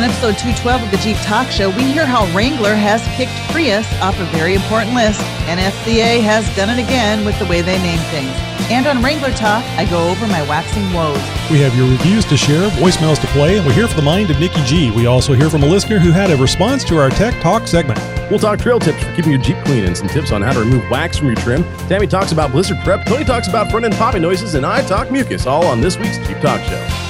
[0.00, 3.84] On episode 212 of the Jeep Talk Show, we hear how Wrangler has kicked Prius
[4.00, 7.76] off a very important list, and FCA has done it again with the way they
[7.82, 8.32] name things.
[8.72, 11.20] And on Wrangler Talk, I go over my waxing woes.
[11.50, 14.30] We have your reviews to share, voicemails to play, and we hear from the mind
[14.30, 14.90] of Nicky G.
[14.90, 18.00] We also hear from a listener who had a response to our Tech Talk segment.
[18.30, 20.60] We'll talk trail tips for keeping your Jeep clean and some tips on how to
[20.60, 21.62] remove wax from your trim.
[21.90, 25.10] Tammy talks about blizzard prep, Tony talks about front end popping noises, and I talk
[25.10, 27.09] mucus, all on this week's Jeep Talk Show.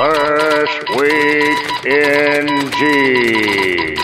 [0.00, 3.98] This Week in Jeep.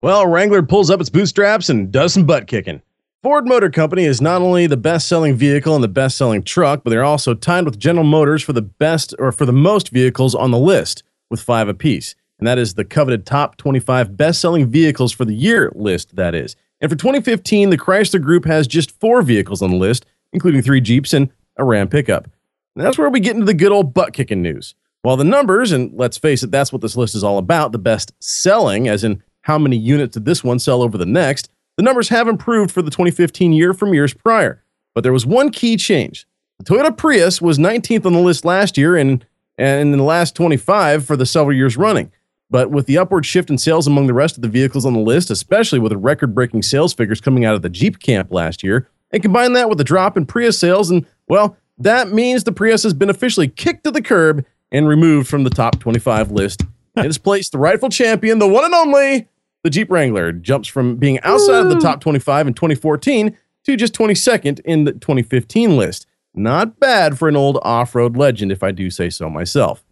[0.00, 2.80] Well, Wrangler pulls up its bootstraps and does some butt kicking.
[3.22, 7.04] Ford Motor Company is not only the best-selling vehicle and the best-selling truck, but they're
[7.04, 10.58] also tied with General Motors for the best or for the most vehicles on the
[10.58, 12.14] list, with five apiece.
[12.38, 16.56] And that is the coveted top 25 best-selling vehicles for the year list, that is.
[16.80, 20.80] And for 2015, the Chrysler Group has just four vehicles on the list, including three
[20.80, 22.30] Jeeps and a Ram pickup.
[22.74, 24.74] And that's where we get into the good old butt kicking news.
[25.02, 27.78] While the numbers, and let's face it, that's what this list is all about, the
[27.78, 31.82] best selling, as in how many units did this one sell over the next, the
[31.82, 34.62] numbers have improved for the 2015 year from years prior.
[34.94, 36.26] But there was one key change.
[36.58, 39.26] The Toyota Prius was 19th on the list last year and,
[39.58, 42.12] and in the last 25 for the several years running.
[42.50, 45.00] But with the upward shift in sales among the rest of the vehicles on the
[45.00, 48.62] list, especially with the record breaking sales figures coming out of the Jeep camp last
[48.62, 52.52] year, and combine that with the drop in Prius sales, and well, that means the
[52.52, 56.62] Prius has been officially kicked to the curb and removed from the top 25 list.
[56.96, 59.28] In its place, the rightful champion, the one and only,
[59.62, 63.94] the Jeep Wrangler, jumps from being outside of the top 25 in 2014 to just
[63.94, 66.06] 22nd in the 2015 list.
[66.34, 69.84] Not bad for an old off road legend, if I do say so myself.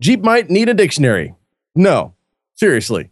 [0.00, 1.34] Jeep might need a dictionary.
[1.74, 2.14] No,
[2.54, 3.10] seriously.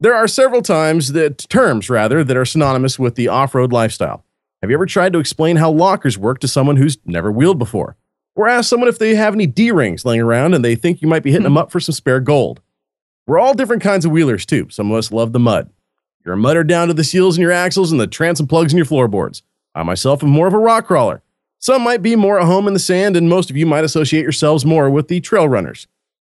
[0.00, 4.24] There are several times that terms rather that are synonymous with the off-road lifestyle.
[4.60, 7.96] Have you ever tried to explain how lockers work to someone who's never wheeled before?
[8.34, 11.06] Or ask someone if they have any D rings laying around and they think you
[11.06, 11.54] might be hitting hmm.
[11.54, 12.60] them up for some spare gold?
[13.26, 14.68] We're all different kinds of wheelers too.
[14.70, 15.70] Some of us love the mud.
[16.24, 18.78] You're a mudder down to the seals in your axles and the transom plugs in
[18.78, 19.42] your floorboards.
[19.74, 21.22] I myself am more of a rock crawler.
[21.60, 24.22] Some might be more at home in the sand, and most of you might associate
[24.22, 25.86] yourselves more with the trail runners.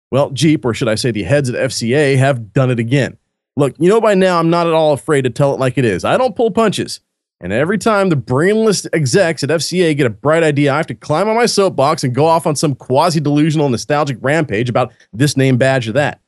[0.10, 3.18] Well, Jeep, or should I say the heads at FCA, have done it again.
[3.56, 5.86] Look, you know by now I'm not at all afraid to tell it like it
[5.86, 6.06] is.
[6.06, 7.02] I don't pull punches.
[7.44, 10.96] And every time the brainless execs at FCA get a bright idea, I have to
[10.96, 15.36] climb on my soapbox and go off on some quasi delusional nostalgic rampage about this
[15.36, 16.22] name badge or that.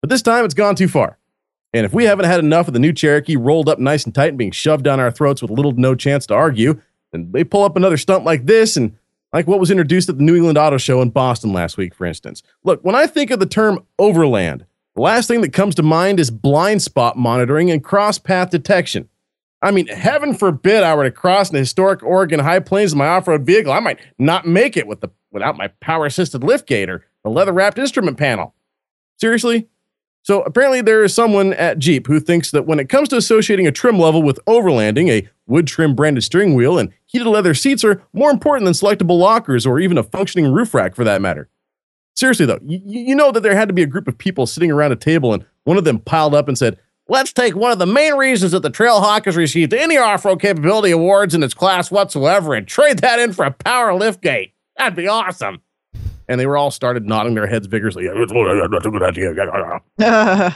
[0.00, 1.16] But this time it's gone too far.
[1.72, 4.30] And if we haven't had enough of the new Cherokee rolled up nice and tight
[4.30, 6.80] and being shoved down our throats with little to no chance to argue,
[7.12, 8.96] then they pull up another stunt like this and
[9.32, 12.04] like what was introduced at the New England Auto Show in Boston last week, for
[12.04, 12.42] instance.
[12.64, 14.64] Look, when I think of the term overland,
[14.96, 19.08] the last thing that comes to mind is blind spot monitoring and cross path detection.
[19.60, 23.08] I mean, heaven forbid I were to cross the historic Oregon High Plains in my
[23.08, 23.72] off-road vehicle.
[23.72, 28.16] I might not make it with the without my power-assisted liftgate or the leather-wrapped instrument
[28.16, 28.54] panel.
[29.18, 29.68] Seriously?
[30.22, 33.66] So apparently there is someone at Jeep who thinks that when it comes to associating
[33.66, 37.82] a trim level with overlanding, a wood trim branded steering wheel and heated leather seats
[37.82, 41.48] are more important than selectable lockers or even a functioning roof rack for that matter.
[42.14, 44.92] Seriously though, you know that there had to be a group of people sitting around
[44.92, 46.78] a table and one of them piled up and said,
[47.10, 50.90] Let's take one of the main reasons that the Trailhawk has received any off-road capability
[50.90, 54.52] awards in its class whatsoever and trade that in for a power lift gate.
[54.76, 55.62] That'd be awesome.
[56.28, 58.06] And they were all started nodding their heads vigorously.
[58.06, 59.32] That's a good idea.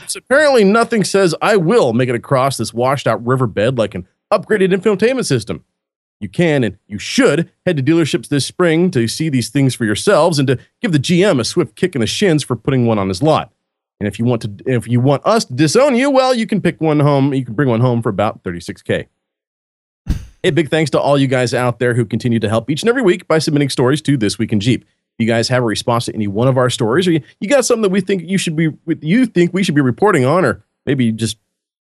[0.07, 4.07] So apparently, nothing says I will make it across this washed out riverbed like an
[4.31, 5.65] upgraded infotainment system.
[6.19, 9.85] You can and you should head to dealerships this spring to see these things for
[9.85, 12.99] yourselves and to give the GM a swift kick in the shins for putting one
[12.99, 13.51] on his lot.
[14.03, 16.59] And if you want to, if you want us to disown you, well, you can
[16.59, 17.33] pick one home.
[17.33, 19.07] You can bring one home for about 36k.
[20.43, 22.89] A big thanks to all you guys out there who continue to help each and
[22.89, 24.81] every week by submitting stories to This Week in Jeep.
[24.81, 27.47] If you guys have a response to any one of our stories, or you, you
[27.47, 30.43] got something that we think you should be, you think we should be reporting on,
[30.43, 31.37] or maybe just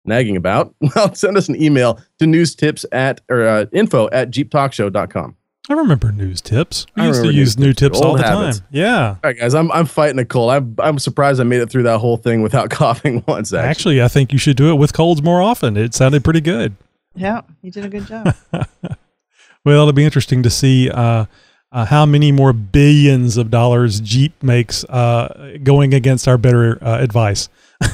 [0.03, 4.31] nagging about, well, send us an email to news tips at or uh, info at
[4.31, 5.37] jeeptalkshow.com.
[5.69, 6.85] I remember news tips.
[6.95, 8.59] We I used to remember use news new tips, tips all the habits.
[8.59, 8.67] time.
[8.71, 9.07] Yeah.
[9.09, 10.51] All right, guys, I'm I'm fighting a cold.
[10.51, 13.53] I'm I'm surprised I made it through that whole thing without coughing once.
[13.53, 15.77] Actually, Actually, I think you should do it with colds more often.
[15.77, 16.75] It sounded pretty good.
[17.15, 18.35] yeah, you did a good job.
[19.63, 20.89] Well, it'll be interesting to see.
[20.89, 21.25] Uh,
[21.71, 26.97] uh, how many more billions of dollars Jeep makes uh, going against our better uh,
[26.99, 27.47] advice.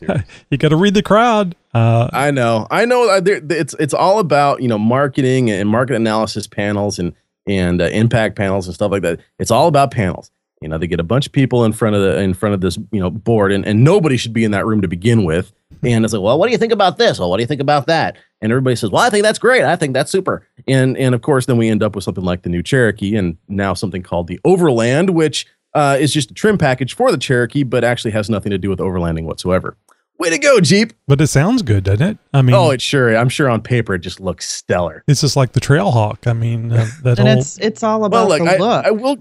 [0.50, 1.54] you got to read the crowd.
[1.74, 3.08] Uh, I know, I know.
[3.08, 7.14] uh, It's it's all about you know marketing and market analysis panels and
[7.46, 9.20] and uh, impact panels and stuff like that.
[9.38, 10.30] It's all about panels.
[10.60, 12.60] You know, they get a bunch of people in front of the in front of
[12.60, 15.52] this you know board, and, and nobody should be in that room to begin with.
[15.82, 17.18] And it's like, well, what do you think about this?
[17.18, 18.16] Well, what do you think about that?
[18.40, 19.64] And everybody says, well, I think that's great.
[19.64, 20.46] I think that's super.
[20.68, 23.36] And and of course, then we end up with something like the new Cherokee, and
[23.48, 27.62] now something called the Overland, which uh, is just a trim package for the Cherokee,
[27.62, 29.76] but actually has nothing to do with overlanding whatsoever.
[30.18, 30.92] Way to go, Jeep!
[31.08, 32.18] but it sounds good, doesn't it?
[32.32, 33.16] I mean, Oh, it's sure.
[33.16, 35.02] I'm sure on paper it just looks stellar.
[35.08, 36.26] it's just like the Trailhawk.
[36.28, 37.38] I mean, uh, that and whole.
[37.38, 38.86] it's it's all about Well, look, the I, look.
[38.86, 39.16] I will.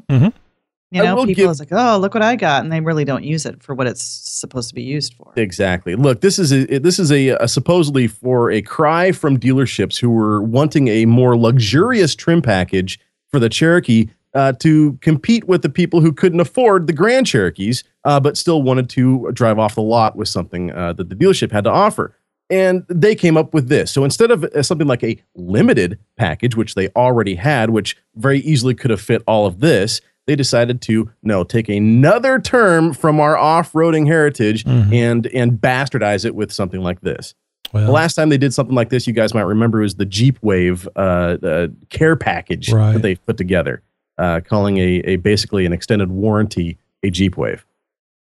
[0.92, 2.82] you I know, will people give- is like, oh, look what I got, and they
[2.82, 5.32] really don't use it for what it's supposed to be used for.
[5.38, 5.96] Exactly.
[5.96, 10.10] Look, this is a this is a, a supposedly for a cry from dealerships who
[10.10, 13.00] were wanting a more luxurious trim package
[13.32, 17.84] for the Cherokee uh, to compete with the people who couldn't afford the Grand Cherokees,
[18.06, 21.52] uh, but still wanted to drive off the lot with something uh, that the dealership
[21.52, 22.16] had to offer.
[22.50, 23.92] And they came up with this.
[23.92, 28.40] So instead of uh, something like a limited package, which they already had, which very
[28.40, 33.20] easily could have fit all of this, they decided to no take another term from
[33.20, 34.94] our off-roading heritage Mhm.
[34.94, 37.34] and and bastardize it with something like this.
[37.74, 40.06] well, The last time they did something like this, you guys might remember, was the
[40.06, 42.94] Jeep Wave uh, uh, care package Right.
[42.94, 43.82] that they put together,
[44.22, 47.66] uh, calling a, a basically an extended warranty a Jeep Wave.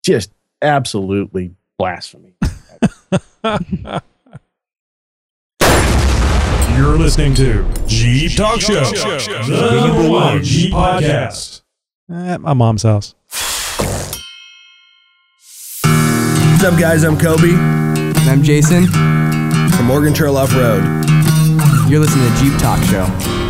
[0.04, 2.34] Just absolutely blasphemy.
[6.76, 11.62] You're listening to Jeep Talk Show, the number one Jeep podcast.
[12.10, 13.14] At my mom's house.
[16.52, 17.02] What's up, guys?
[17.04, 18.86] I'm Kobe And I'm Jason.
[18.86, 20.82] from Oregon Trail Off Road.
[21.88, 23.45] You're listening to Jeep Talk Show.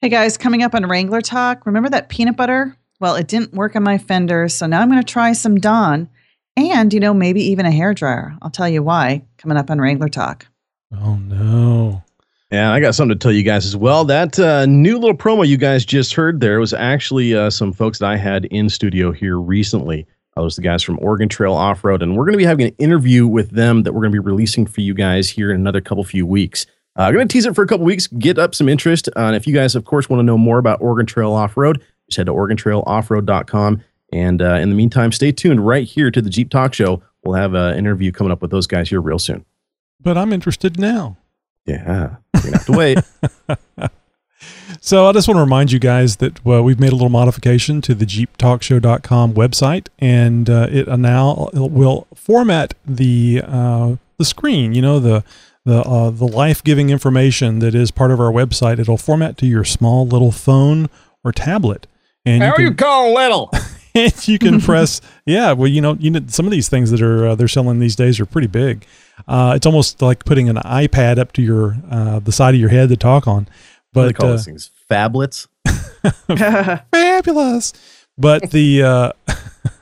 [0.00, 2.74] Hey guys, coming up on Wrangler Talk, remember that peanut butter?
[3.00, 6.08] Well, it didn't work on my fenders, so now I'm going to try some Dawn
[6.56, 8.34] and, you know, maybe even a hair dryer.
[8.40, 10.46] I'll tell you why coming up on Wrangler Talk.
[10.90, 12.02] Oh no.
[12.52, 14.04] Yeah, I got something to tell you guys as well.
[14.04, 17.98] That uh, new little promo you guys just heard there was actually uh, some folks
[18.00, 20.06] that I had in studio here recently.
[20.36, 22.44] Uh, those are the guys from Oregon Trail Off Road, and we're going to be
[22.44, 25.50] having an interview with them that we're going to be releasing for you guys here
[25.50, 26.66] in another couple few weeks.
[26.98, 29.08] Uh, I'm going to tease it for a couple weeks, get up some interest.
[29.16, 31.56] Uh, and if you guys, of course, want to know more about Oregon Trail Off
[31.56, 33.82] Road, just head to OregonTrailOffroad.com.
[34.12, 37.02] And uh, in the meantime, stay tuned right here to the Jeep Talk Show.
[37.24, 39.46] We'll have an interview coming up with those guys here real soon.
[40.00, 41.16] But I'm interested now.
[41.64, 43.90] Yeah, you're going to have to wait.
[44.84, 47.80] So I just want to remind you guys that uh, we've made a little modification
[47.82, 54.74] to the JeepTalkShow.com website, and uh, it uh, now will format the uh, the screen.
[54.74, 55.22] You know the
[55.64, 58.80] the uh, the life giving information that is part of our website.
[58.80, 60.88] It'll format to your small little phone
[61.22, 61.86] or tablet,
[62.24, 63.52] and how are you can, calling little?
[63.94, 67.02] and you can press yeah well you know you know some of these things that
[67.02, 68.86] are uh, they're selling these days are pretty big
[69.28, 72.70] uh, it's almost like putting an ipad up to your uh, the side of your
[72.70, 73.46] head to talk on
[73.94, 74.70] do they call uh, those things?
[74.90, 75.48] Phablets?
[76.90, 77.72] fabulous
[78.18, 79.12] but the uh,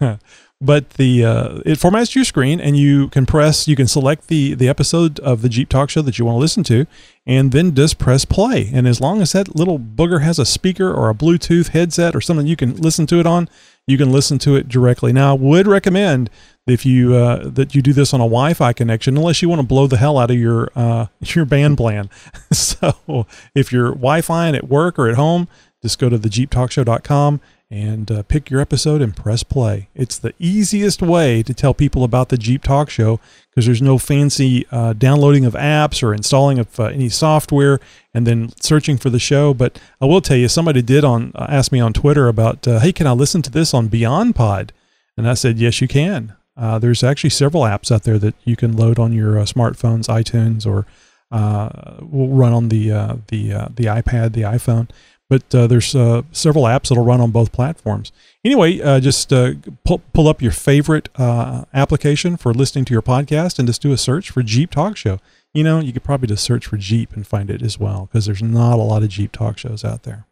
[0.60, 4.54] but the uh, it formats your screen and you can press you can select the
[4.54, 6.86] the episode of the jeep talk show that you want to listen to
[7.26, 10.92] and then just press play and as long as that little booger has a speaker
[10.92, 13.48] or a bluetooth headset or something you can listen to it on
[13.86, 15.12] you can listen to it directly.
[15.12, 16.30] Now I would recommend
[16.66, 19.66] if you uh, that you do this on a wi-fi connection unless you want to
[19.66, 22.10] blow the hell out of your uh, your band plan.
[22.52, 25.48] So if you're wi-fi and at work or at home
[25.82, 27.40] just go to the jeeptalkshow.com
[27.70, 29.88] and uh, pick your episode and press play.
[29.94, 33.96] It's the easiest way to tell people about the Jeep Talk Show because there's no
[33.96, 37.78] fancy uh, downloading of apps or installing of uh, any software
[38.12, 39.54] and then searching for the show.
[39.54, 42.80] But I will tell you, somebody did on uh, ask me on Twitter about, uh,
[42.80, 44.72] hey, can I listen to this on Beyond Pod?
[45.16, 46.34] And I said, yes, you can.
[46.56, 50.66] Uh, there's actually several apps out there that you can load on your smartphones, iTunes,
[50.66, 50.86] or
[51.30, 52.88] will run on the
[53.28, 54.88] the the iPad, the iPhone
[55.30, 58.10] but uh, there's uh, several apps that'll run on both platforms.
[58.44, 59.52] Anyway, uh, just uh,
[59.84, 63.92] pull, pull up your favorite uh, application for listening to your podcast and just do
[63.92, 65.20] a search for Jeep Talk Show.
[65.54, 68.26] You know, you could probably just search for Jeep and find it as well because
[68.26, 70.26] there's not a lot of Jeep Talk shows out there.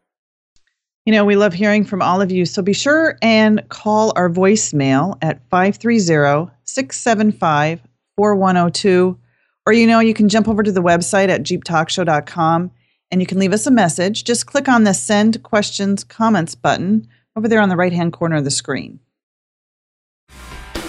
[1.06, 2.44] You know, we love hearing from all of you.
[2.44, 7.80] So be sure and call our voicemail at 530 675
[8.16, 9.16] 4102.
[9.64, 12.72] Or, you know, you can jump over to the website at jeeptalkshow.com
[13.10, 14.24] And you can leave us a message.
[14.24, 18.36] Just click on the Send Questions Comments button over there on the right hand corner
[18.36, 19.00] of the screen.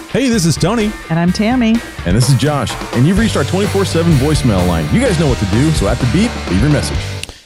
[0.10, 0.92] Hey, this is Tony.
[1.10, 1.76] And I'm Tammy.
[2.06, 2.74] And this is Josh.
[2.94, 4.92] And you've reached our 24 7 voicemail line.
[4.94, 5.72] You guys know what to do.
[5.72, 6.98] So at the beep, leave your message.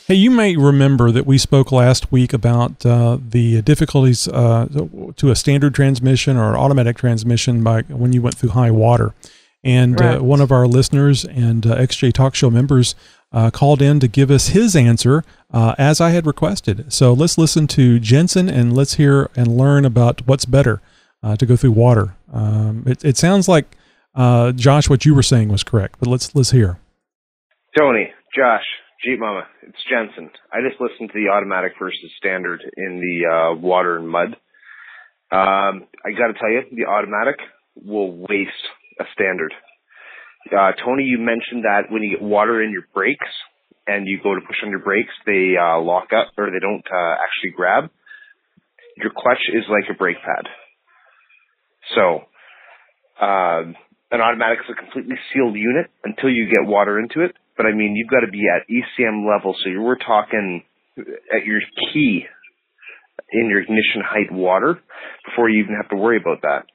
[0.07, 4.67] Hey, you may remember that we spoke last week about uh, the difficulties uh,
[5.15, 9.13] to a standard transmission or automatic transmission by when you went through high water.
[9.63, 12.95] And uh, one of our listeners and uh, XJ Talk Show members
[13.31, 16.91] uh, called in to give us his answer uh, as I had requested.
[16.91, 20.81] So let's listen to Jensen and let's hear and learn about what's better
[21.23, 22.15] uh, to go through water.
[22.31, 23.77] Um, it, it sounds like
[24.15, 26.79] uh, Josh, what you were saying was correct, but let's let's hear.
[27.77, 28.65] Tony, Josh,
[29.03, 30.29] Jeep Mama, it's Jensen.
[30.51, 34.35] I just listened to the automatic versus standard in the uh, water and mud.
[35.31, 37.37] Um, I got to tell you, the automatic
[37.75, 38.51] will waste
[39.03, 39.53] a standard.
[40.51, 43.31] Uh, Tony, you mentioned that when you get water in your brakes
[43.87, 46.83] and you go to push on your brakes, they uh, lock up or they don't
[46.87, 47.89] uh, actually grab.
[48.97, 50.45] Your clutch is like a brake pad.
[51.95, 52.27] So,
[53.23, 53.75] um,
[54.11, 57.35] an automatic is a completely sealed unit until you get water into it.
[57.57, 59.55] But I mean, you've got to be at ECM level.
[59.63, 60.63] So you we're talking
[60.97, 61.59] at your
[61.91, 62.25] key
[63.31, 64.79] in your ignition height water
[65.25, 66.65] before you even have to worry about that.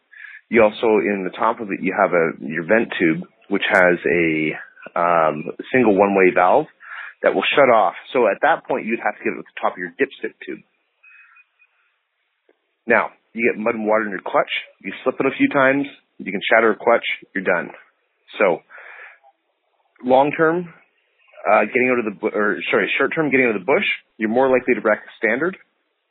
[0.48, 3.98] You also, in the top of it, you have a, your vent tube, which has
[4.04, 4.52] a,
[4.98, 6.66] um, single one-way valve
[7.22, 7.94] that will shut off.
[8.12, 10.34] So at that point, you'd have to get it at the top of your dipstick
[10.44, 10.60] tube.
[12.86, 14.50] Now, you get mud and water in your clutch.
[14.80, 15.86] You slip it a few times.
[16.18, 17.04] You can shatter a clutch.
[17.34, 17.70] You're done.
[18.38, 18.62] So,
[20.04, 20.72] long term,
[21.50, 23.84] uh, getting out of the bu- or sorry, short term, getting out of the bush,
[24.16, 25.56] you're more likely to wreck a standard.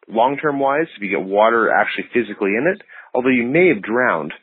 [0.08, 2.82] Long term wise, if you get water actually physically in it,
[3.14, 4.34] although you may have drowned,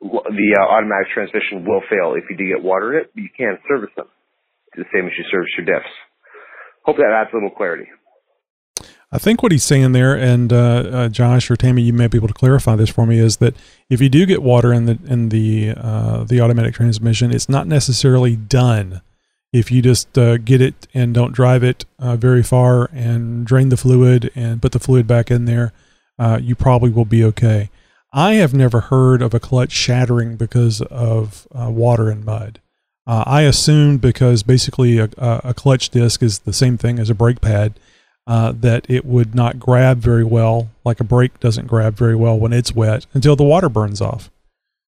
[0.00, 3.10] the uh, automatic transmission will fail if you do get water in it.
[3.14, 4.06] But you can service them
[4.76, 5.92] the same as you service your diffs.
[6.84, 7.86] Hope that adds a little clarity.
[9.14, 12.16] I think what he's saying there, and uh, uh, Josh or Tammy, you may be
[12.16, 13.54] able to clarify this for me, is that
[13.90, 17.66] if you do get water in the in the uh, the automatic transmission, it's not
[17.66, 19.02] necessarily done.
[19.52, 23.68] If you just uh, get it and don't drive it uh, very far and drain
[23.68, 25.74] the fluid and put the fluid back in there,
[26.22, 27.68] uh, you probably will be okay.
[28.12, 32.60] I have never heard of a clutch shattering because of uh, water and mud.
[33.06, 37.14] Uh, I assumed because basically a, a clutch disc is the same thing as a
[37.14, 37.74] brake pad
[38.28, 42.38] uh, that it would not grab very well, like a brake doesn't grab very well
[42.38, 44.30] when it's wet until the water burns off.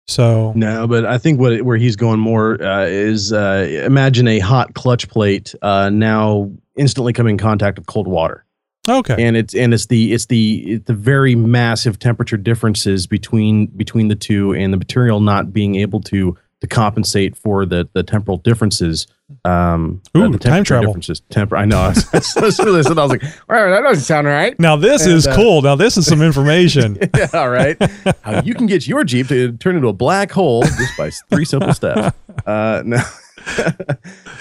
[0.07, 4.39] So No, but I think what where he's going more uh, is uh, imagine a
[4.39, 8.46] hot clutch plate uh, now instantly coming in contact with cold water.
[8.89, 13.67] Okay, and it's and it's the it's the it's the very massive temperature differences between
[13.67, 18.03] between the two and the material not being able to to compensate for the the
[18.03, 19.07] temporal differences
[19.45, 20.87] um Ooh, the time travel.
[20.87, 24.59] differences temper i know that's, that's really i was like well that doesn't sound right
[24.59, 25.61] now this And, is uh, cool.
[25.63, 26.97] Now this is some information.
[27.17, 27.77] yeah, all right.
[28.23, 31.45] How you can get your Jeep to turn into a black hole just by three
[31.45, 32.17] simple steps.
[32.47, 32.99] Uh, no.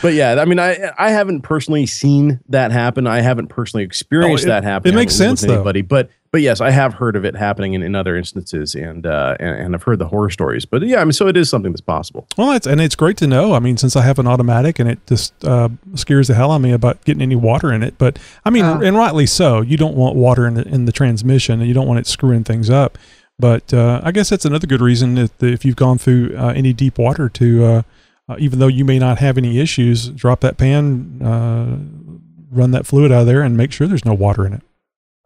[0.01, 3.07] But yeah, I mean, I I haven't personally seen that happen.
[3.07, 4.91] I haven't personally experienced Oh, it- that happen.
[4.91, 5.55] it makes I haven't lived sense, with though.
[5.55, 9.05] Anybody, but but yes, I have heard of it happening in, in other instances, and,
[9.05, 10.65] uh, and and I've heard the horror stories.
[10.65, 12.27] But yeah, I mean, so it is something that's possible.
[12.37, 13.53] well, it's, and it's great to know.
[13.53, 16.57] I mean, since I have an automatic, and it just uh, scares the hell out
[16.57, 17.97] of me about getting any water in it.
[17.97, 18.81] But I mean, Oh.
[18.81, 19.61] and rightly so.
[19.61, 22.43] You don't want water in the, in the transmission, and you don't want it screwing
[22.43, 22.97] things up.
[23.39, 26.71] But uh, I guess that's another good reason if, if you've gone through uh, any
[26.73, 27.65] deep water to,
[28.27, 31.77] uh, even though you may not have any issues, drop that pan, uh,
[32.51, 34.61] run that fluid out of there, and make sure there's no water in it.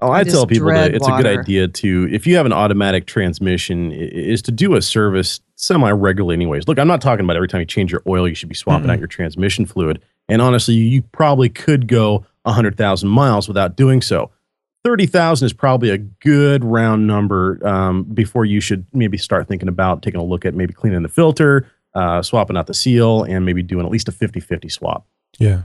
[0.02, 2.46] Oh, I I tell people that dread it's a good idea to, if you have
[2.46, 6.68] an automatic transmission, is to do a service semi regularly, anyways.
[6.68, 8.88] Look, I'm not talking about every time you change your oil, you should be swapping
[8.88, 8.94] Mm-mm.
[8.94, 10.02] out your transmission fluid.
[10.30, 14.32] And honestly, you probably could go 100,000 miles without doing so.
[14.86, 20.02] 30,000 is probably a good round number um, before you should maybe start thinking about
[20.02, 23.62] taking a look at maybe cleaning the filter, uh, swapping out the seal, and maybe
[23.64, 25.06] doing at least a 50 50 swap.
[25.38, 25.64] Yeah.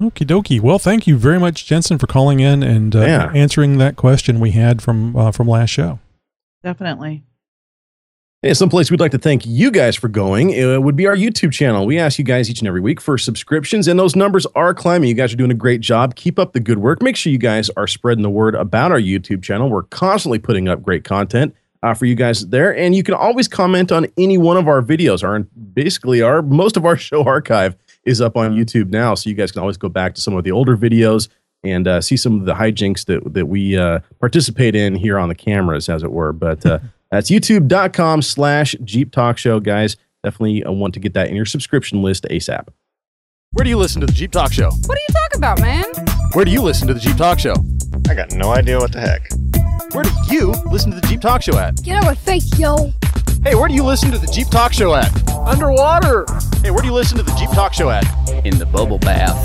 [0.00, 0.60] Okie dokie.
[0.60, 3.32] Well, thank you very much, Jensen, for calling in and uh, Yeah.
[3.34, 5.98] answering that question we had from uh, from last show.
[6.62, 7.22] Definitely.
[8.42, 11.52] Hey, someplace we'd like to thank you guys for going it would be our YouTube
[11.52, 11.86] channel.
[11.86, 15.08] We ask you guys each and every week for subscriptions, and those numbers are climbing.
[15.08, 16.14] You guys are doing a great job.
[16.14, 17.00] Keep up the good work.
[17.02, 19.70] Make sure you guys are spreading the word about our YouTube channel.
[19.70, 23.48] We're constantly putting up great content uh, for you guys there, and you can always
[23.48, 25.22] comment on any one of our videos.
[25.22, 29.36] Our basically our most of our show archive is up on YouTube now, so you
[29.36, 31.28] guys can always go back to some of the older videos
[31.64, 35.28] and uh, see some of the hijinks that that we uh, participate in here on
[35.28, 36.32] the cameras, as it were.
[36.32, 36.78] But uh,
[37.10, 39.96] that's youtube.com slash Jeep Talk Show, guys.
[40.22, 42.68] Definitely uh, want to get that in your subscription list ASAP.
[43.52, 44.70] Where do you listen to the Jeep Talk Show?
[44.70, 45.84] What are you talking about, man?
[46.32, 47.54] Where do you listen to the Jeep Talk Show?
[48.08, 49.30] I got no idea what the heck.
[49.92, 51.82] Where do you listen to the Jeep Talk Show at?
[51.82, 52.92] Get out of my face, yo.
[53.42, 55.10] Hey, where do you listen to the Jeep Talk Show at?
[55.30, 56.26] Underwater.
[56.62, 58.04] Hey, where do you listen to the Jeep Talk Show at?
[58.44, 59.36] In the bubble bath.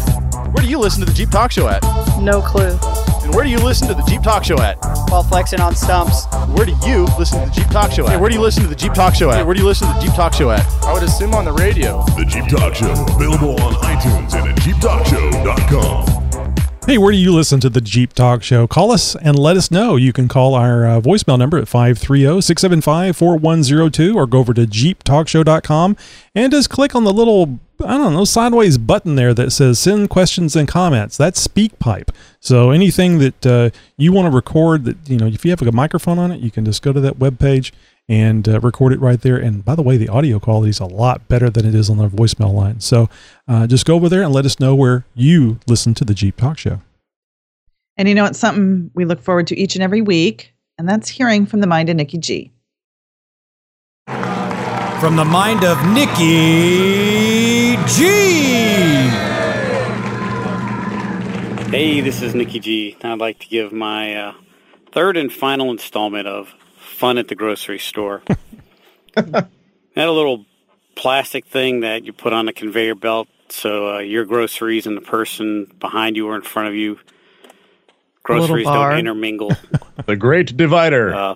[0.53, 1.81] Where do you listen to the Jeep Talk Show at?
[2.19, 2.77] No clue.
[3.23, 4.77] And where do you listen to the Jeep Talk Show at?
[5.09, 6.25] While flexing on stumps.
[6.55, 8.11] Where do you listen to the Jeep Talk Show at?
[8.13, 9.37] Hey, where do you listen to the Jeep Talk Show at?
[9.37, 10.65] Hey, where do you listen to the Jeep Talk Show at?
[10.83, 12.03] I would assume on the radio.
[12.17, 16.20] The Jeep Talk Show, available on iTunes and at JeepTalkShow.com.
[16.87, 18.65] Hey, where do you listen to the Jeep Talk Show?
[18.65, 19.97] Call us and let us know.
[19.97, 25.95] You can call our uh, voicemail number at 530-675-4102 or go over to jeeptalkshow.com
[26.33, 30.09] and just click on the little, I don't know, sideways button there that says send
[30.09, 31.17] questions and comments.
[31.17, 32.09] That's SpeakPipe.
[32.39, 35.71] So anything that uh, you want to record that, you know, if you have a
[35.71, 37.71] microphone on it, you can just go to that web page
[38.11, 39.37] and uh, record it right there.
[39.37, 41.95] And by the way, the audio quality is a lot better than it is on
[41.95, 42.81] the voicemail line.
[42.81, 43.09] So
[43.47, 46.35] uh, just go over there and let us know where you listen to the Jeep
[46.35, 46.81] Talk Show.
[47.95, 51.07] And you know, it's something we look forward to each and every week, and that's
[51.07, 52.51] hearing from the mind of Nicky G.
[54.07, 59.07] From the mind of Nicky G.
[61.69, 62.97] Hey, this is Nicky G.
[63.01, 64.33] I'd like to give my uh,
[64.91, 66.53] third and final installment of
[67.01, 68.21] Fun at the Grocery Store.
[69.15, 69.47] Had
[69.95, 70.45] a little
[70.93, 75.01] plastic thing that you put on a conveyor belt so uh, your groceries and the
[75.01, 76.99] person behind you or in front of you
[78.21, 79.51] groceries don't intermingle.
[80.05, 81.11] The Great Divider.
[81.11, 81.35] Uh,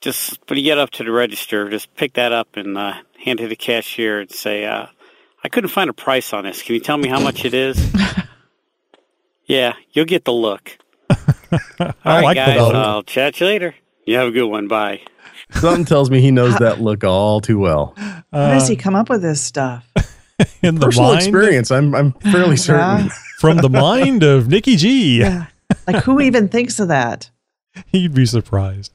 [0.00, 3.38] just when you get up to the register, just pick that up and uh, hand
[3.38, 4.86] it to the cashier and say, uh,
[5.44, 6.60] "I couldn't find a price on this.
[6.60, 7.94] Can you tell me how much it is?"
[9.46, 10.76] yeah, you'll get the look.
[11.08, 11.16] All
[12.04, 12.58] right, like guys.
[12.58, 13.76] I'll chat you later.
[14.06, 14.68] You have a good one.
[14.68, 15.00] Bye.
[15.52, 17.94] Something tells me he knows that look all too well.
[17.96, 19.86] How does he come up with this stuff?
[20.62, 23.10] In the Personal mind, experience, I'm I'm fairly certain.
[23.38, 25.20] from the mind of Nicky G.
[25.20, 25.46] Yeah.
[25.86, 27.30] Like, who even thinks of that?
[27.92, 28.92] You'd be surprised.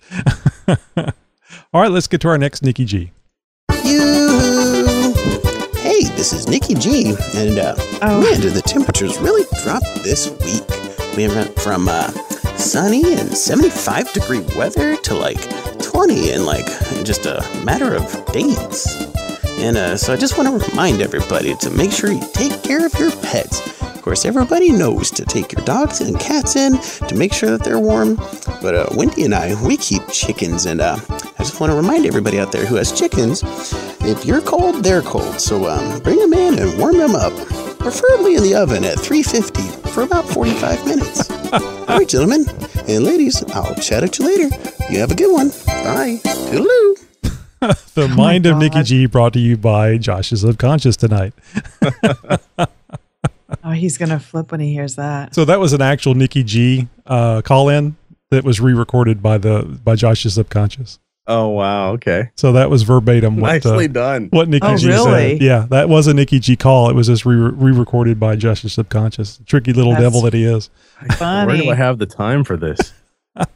[0.97, 3.11] All right, let's get to our next Nicky G.
[3.83, 5.13] You.
[5.77, 8.21] Hey, this is Nicky G, and uh, Oh.
[8.21, 10.63] man, did the temperatures really drop this week?
[11.15, 12.11] We went from uh,
[12.57, 15.41] sunny and 75 degree weather to like
[15.81, 16.65] 20 in like
[17.03, 19.16] just a matter of days.
[19.57, 22.85] And uh, so I just want to remind everybody to make sure you take care
[22.85, 23.81] of your pets.
[23.81, 27.63] Of course, everybody knows to take your dogs and cats in to make sure that
[27.63, 28.15] they're warm.
[28.61, 32.05] But uh, Wendy and I, we keep chickens, and uh, I just want to remind
[32.05, 33.43] everybody out there who has chickens,
[34.01, 35.39] if you're cold, they're cold.
[35.39, 37.33] So um, bring them in and warm them up,
[37.79, 41.29] preferably in the oven at 350 for about 45 minutes.
[41.51, 42.45] All right, gentlemen
[42.87, 44.55] and ladies, I'll chat at you later.
[44.89, 45.49] You have a good one.
[45.65, 46.21] Bye.
[46.23, 47.06] Toodaloo.
[47.95, 51.33] The mind of Nicky G brought to you by Josh's Subconscious tonight.
[53.63, 55.33] Oh, he's going to flip when he hears that.
[55.33, 57.95] So that was an actual Nicky G uh, call in
[58.29, 60.99] that was re recorded by the by Josh's Subconscious.
[61.27, 62.29] Oh wow, okay.
[62.35, 64.27] So that was verbatim what, uh, Nicely done.
[64.31, 65.37] what Nicky Oh, G really?
[65.37, 65.41] said.
[65.41, 66.89] Yeah, that was a Nicky G call.
[66.89, 69.39] It was just re recorded by Josh's Subconscious.
[69.45, 70.69] Tricky little That's devil that he is.
[71.17, 71.47] Funny.
[71.47, 72.93] Where do I have the time for this?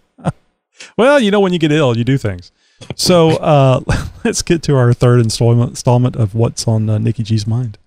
[0.98, 2.52] Well, you know, when you get ill, you do things.
[2.96, 3.82] So uh,
[4.24, 7.78] let's get to our third installment, of what's on uh, Nicky G's mind.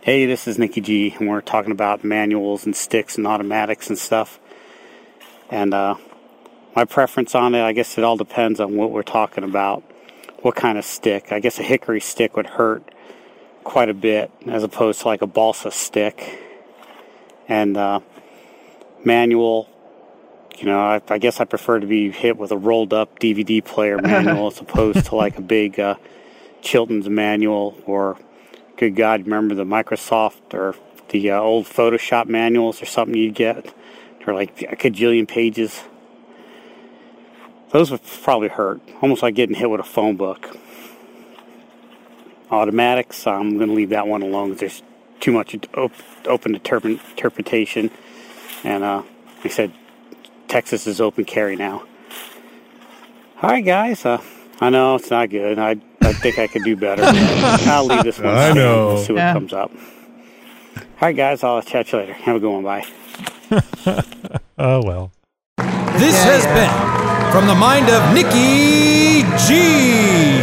[0.00, 3.98] Hey, this is Nicky G, and we're talking about manuals and sticks and automatics and
[3.98, 4.40] stuff.
[5.50, 5.96] And uh,
[6.74, 9.82] my preference on it, I guess it all depends on what we're talking about.
[10.42, 11.32] What kind of stick?
[11.32, 12.82] I guess a hickory stick would hurt
[13.64, 16.40] quite a bit as opposed to like a balsa stick.
[17.48, 18.00] And uh,
[19.04, 19.68] manual,
[20.58, 23.64] you know, I, I guess I prefer to be hit with a rolled up DVD
[23.64, 25.94] player manual as opposed to like a big uh,
[26.62, 28.18] Chilton's manual or,
[28.76, 30.74] good God, remember the Microsoft or
[31.10, 33.72] the uh, old Photoshop manuals or something you'd get?
[34.24, 35.82] They're like a cajillion pages.
[37.70, 40.56] Those would probably hurt, almost like getting hit with a phone book.
[42.50, 44.82] Automatics, I'm going to leave that one alone there's
[45.20, 45.92] too much op-
[46.26, 47.90] open interpre- interpretation.
[48.64, 49.02] And uh,
[49.36, 49.72] like I said,
[50.48, 51.84] Texas is open carry now.
[53.42, 54.04] All right, guys.
[54.04, 54.22] Uh,
[54.60, 55.58] I know it's not good.
[55.58, 57.02] I I think I could do better.
[57.70, 58.28] I'll leave this one.
[58.34, 58.88] I know.
[58.88, 59.32] We'll see what Yeah.
[59.32, 59.70] comes up.
[60.76, 61.44] All right, guys.
[61.44, 62.14] I'll chat you later.
[62.14, 62.64] Have a good one.
[62.64, 62.84] Bye.
[64.60, 65.12] Oh, well.
[65.56, 70.42] This has been from the mind of Nicky G.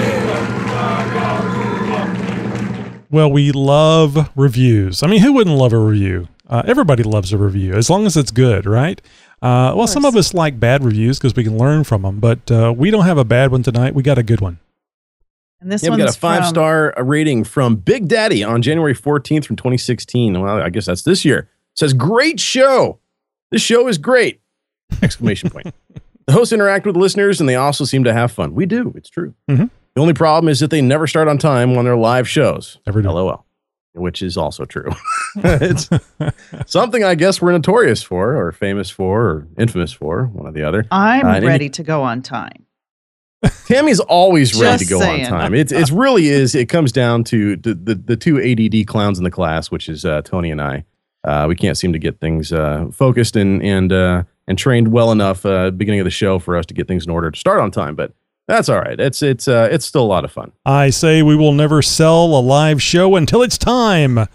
[3.11, 5.03] Well, we love reviews.
[5.03, 6.27] I mean, who wouldn't love a review?
[6.49, 9.01] Uh, everybody loves a review as long as it's good, right?
[9.45, 12.49] Uh, well, some of us like bad reviews because we can learn from them, but
[12.51, 13.93] uh, we don't have a bad one tonight.
[13.93, 14.57] We got a good one.
[15.61, 18.95] And this yeah, we got a five from- star rating from Big Daddy on January
[18.95, 20.39] 14th from 2016.
[20.41, 21.49] Well, I guess that's this year.
[21.75, 22.99] says, Great show.
[23.51, 24.41] This show is great.
[25.01, 25.73] Exclamation point.
[26.27, 28.55] The hosts interact with listeners and they also seem to have fun.
[28.55, 28.91] We do.
[28.95, 29.35] It's true.
[29.49, 29.69] Mhm.
[29.93, 32.79] The only problem is that they never start on time on their live shows.
[32.87, 33.09] Never do.
[33.11, 33.44] LOL.
[33.95, 34.91] Which is also true.
[35.37, 35.89] it's
[36.65, 40.63] something I guess we're notorious for, or famous for, or infamous for, one or the
[40.63, 40.85] other.
[40.91, 42.65] I'm Uh, and any- ready to go on time.
[43.67, 45.25] Tammy's always ready to go saying.
[45.25, 45.53] on time.
[45.53, 46.55] It's it's really is.
[46.55, 50.03] It comes down to the the, the two ADD clowns in the class, which is
[50.03, 50.83] uh, Tony and I.
[51.23, 55.11] Uh, we can't seem to get things uh, focused and and uh, and trained well
[55.11, 57.59] enough uh, beginning of the show for us to get things in order to start
[57.59, 57.95] on time.
[57.95, 58.13] But
[58.47, 58.99] that's all right.
[58.99, 60.51] It's it's uh, it's still a lot of fun.
[60.65, 64.27] I say we will never sell a live show until it's time.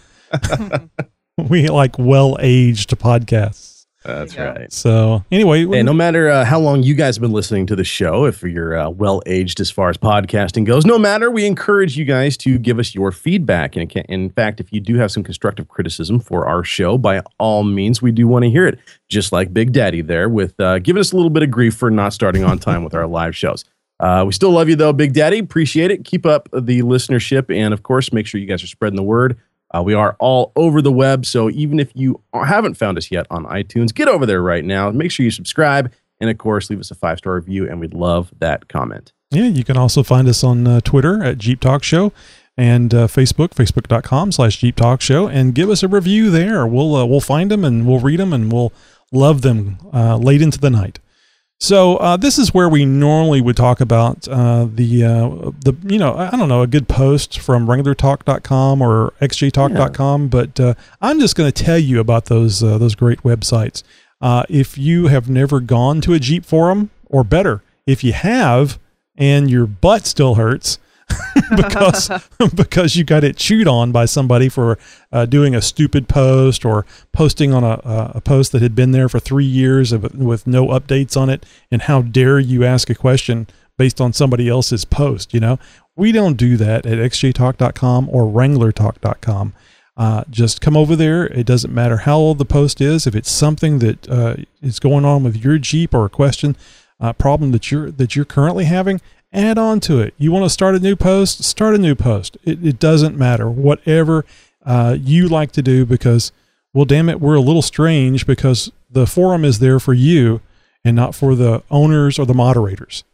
[1.38, 3.70] we like well aged podcasts.
[4.04, 4.72] That's right.
[4.72, 7.84] So anyway, Hey, no matter uh, how long you guys have been listening to the
[7.84, 11.98] show, if you're uh, well aged as far as podcasting goes, no matter, we encourage
[11.98, 13.76] you guys to give us your feedback.
[13.76, 17.62] And in fact, if you do have some constructive criticism for our show, by all
[17.62, 18.78] means, we do want to hear it.
[19.08, 21.90] Just like Big Daddy there, with uh, giving us a little bit of grief for
[21.90, 23.66] not starting on time with our live shows.
[24.00, 25.38] Uh, we still love you though, Big Daddy.
[25.38, 26.04] Appreciate it.
[26.04, 29.38] Keep up the listenership, and of course, make sure you guys are spreading the word.
[29.72, 33.26] Uh, we are all over the web, so even if you haven't found us yet
[33.30, 34.90] on iTunes, get over there right now.
[34.90, 37.94] Make sure you subscribe, and of course, leave us a five star review, and we'd
[37.94, 39.12] love that comment.
[39.30, 42.12] Yeah, you can also find us on uh, Twitter at Jeep Talk Show
[42.56, 46.66] and uh, Facebook, facebook.com slash Jeep Talk Show, and give us a review there.
[46.66, 48.72] We'll uh, we'll find them and we'll read them and we'll
[49.12, 50.98] love them uh, late into the night.
[51.62, 55.98] So uh, this is where we normally would talk about uh, the uh, the you
[55.98, 61.36] know I don't know a good post from WranglerTalk.com or XJTalk.com, but uh, I'm just
[61.36, 63.82] going to tell you about those uh, those great websites.
[64.22, 68.78] Uh, if you have never gone to a Jeep forum, or better, if you have
[69.16, 70.78] and your butt still hurts
[71.56, 72.10] because
[72.54, 74.78] because you got it chewed on by somebody for
[75.12, 78.92] uh, doing a stupid post or posting on a, a, a post that had been
[78.92, 82.90] there for three years of, with no updates on it, and how dare you ask
[82.90, 83.46] a question
[83.76, 85.32] based on somebody else's post?
[85.34, 85.58] You know,
[85.96, 89.54] we don't do that at xjtalk.com or wranglertalk.com.
[89.96, 91.26] Uh, just come over there.
[91.26, 93.06] It doesn't matter how old the post is.
[93.06, 96.56] If it's something that uh, is going on with your Jeep or a question,
[97.00, 99.00] uh, problem that you're that you're currently having,
[99.32, 100.14] add on to it.
[100.18, 101.44] You want to start a new post?
[101.44, 102.36] Start a new post.
[102.44, 103.48] It, it doesn't matter.
[103.48, 104.24] Whatever
[104.64, 106.32] uh, you like to do, because
[106.72, 110.40] well, damn it, we're a little strange because the forum is there for you
[110.84, 113.04] and not for the owners or the moderators.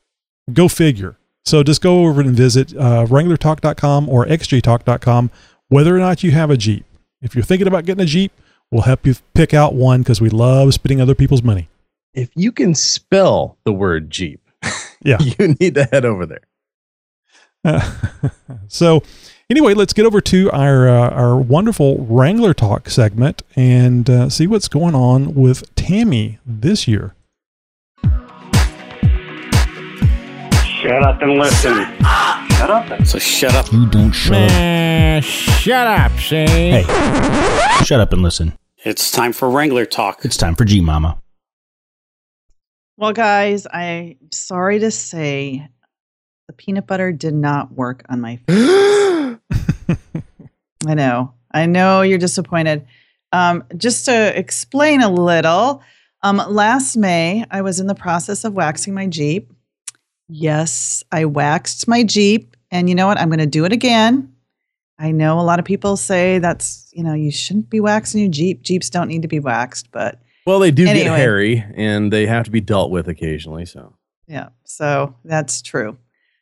[0.52, 1.16] Go figure.
[1.44, 5.30] So just go over and visit uh, WranglerTalk.com or XJTalk.com,
[5.68, 6.84] whether or not you have a Jeep.
[7.22, 8.32] If you're thinking about getting a Jeep,
[8.70, 11.68] we'll help you pick out one because we love spending other people's money.
[12.14, 14.40] If you can spell the word Jeep,
[15.02, 16.42] yeah, you need to head over there.
[17.64, 17.94] Uh,
[18.68, 19.02] so,
[19.50, 24.46] anyway, let's get over to our uh, our wonderful Wrangler Talk segment and uh, see
[24.46, 27.14] what's going on with Tammy this year.
[30.82, 31.84] Shut up and listen.
[32.56, 33.06] Shut up.
[33.06, 33.72] So shut up.
[33.72, 35.24] You don't shut up.
[35.24, 36.46] Shut up, see?
[36.46, 36.84] Hey,
[37.84, 38.52] shut up and listen.
[38.84, 40.24] It's time for Wrangler Talk.
[40.24, 41.18] It's time for Jeep Mama.
[42.98, 45.68] Well, guys, I'm sorry to say
[46.46, 49.38] the peanut butter did not work on my face.
[50.86, 51.34] I know.
[51.52, 52.86] I know you're disappointed.
[53.32, 55.82] Um, just to explain a little,
[56.22, 59.52] um, last May, I was in the process of waxing my Jeep.
[60.26, 62.56] Yes, I waxed my Jeep.
[62.70, 63.18] And you know what?
[63.20, 64.34] I'm going to do it again.
[64.98, 68.30] I know a lot of people say that's, you know, you shouldn't be waxing your
[68.30, 68.62] Jeep.
[68.62, 72.44] Jeeps don't need to be waxed, but Well, they do get hairy and they have
[72.44, 73.66] to be dealt with occasionally.
[73.66, 73.94] So
[74.26, 75.98] Yeah, so that's true.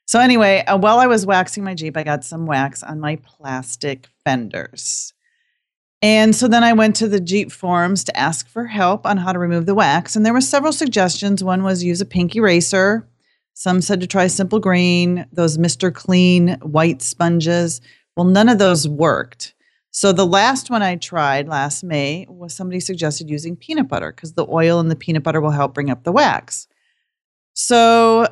[0.07, 3.17] So anyway, uh, while I was waxing my Jeep, I got some wax on my
[3.17, 5.15] plastic fenders.
[6.03, 9.33] And so then I went to the Jeep forums to ask for help on how
[9.33, 10.15] to remove the wax.
[10.15, 11.43] And there were several suggestions.
[11.43, 13.09] One was use a pink eraser.
[13.55, 15.95] Some said to try Simple Green, those Mr.
[15.95, 17.81] Clean white sponges.
[18.17, 19.54] Well, none of those worked.
[19.97, 24.33] So the last one I tried last May was somebody suggested using peanut butter because
[24.33, 26.67] the oil in the peanut butter will help bring up the wax.
[27.53, 28.27] So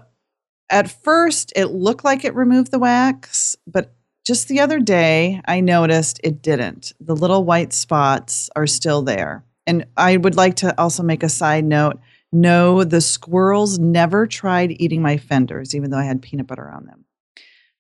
[0.71, 3.95] at first, it looked like it removed the wax, but
[4.27, 6.95] just the other day, I noticed it didn't.
[6.99, 9.45] The little white spots are still there.
[9.65, 12.01] And I would like to also make a side note
[12.33, 16.87] no, the squirrels never tried eating my fenders, even though I had peanut butter on
[16.87, 17.02] them.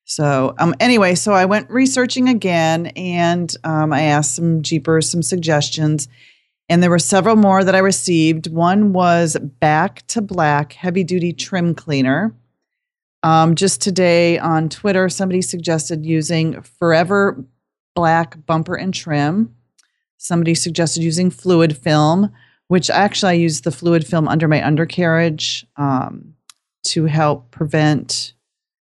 [0.05, 5.23] So, um, anyway, so I went researching again and um, I asked some Jeepers some
[5.23, 6.09] suggestions.
[6.69, 8.47] And there were several more that I received.
[8.47, 12.35] One was back to black heavy duty trim cleaner.
[13.23, 17.45] Um, just today on Twitter, somebody suggested using Forever
[17.95, 19.55] Black Bumper and Trim.
[20.17, 22.33] Somebody suggested using fluid film,
[22.69, 26.35] which actually I use the fluid film under my undercarriage um,
[26.87, 28.35] to help prevent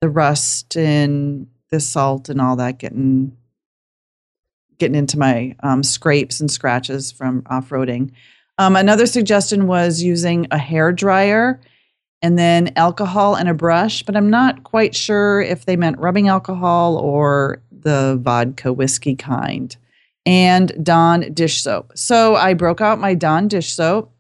[0.05, 3.35] the rust and the salt and all that getting
[4.77, 8.11] getting into my um, scrapes and scratches from off roading.
[8.59, 11.59] Um, another suggestion was using a hair dryer
[12.21, 16.29] and then alcohol and a brush, but I'm not quite sure if they meant rubbing
[16.29, 19.75] alcohol or the vodka whiskey kind.
[20.27, 21.93] And Dawn dish soap.
[21.95, 24.13] So I broke out my Dawn dish soap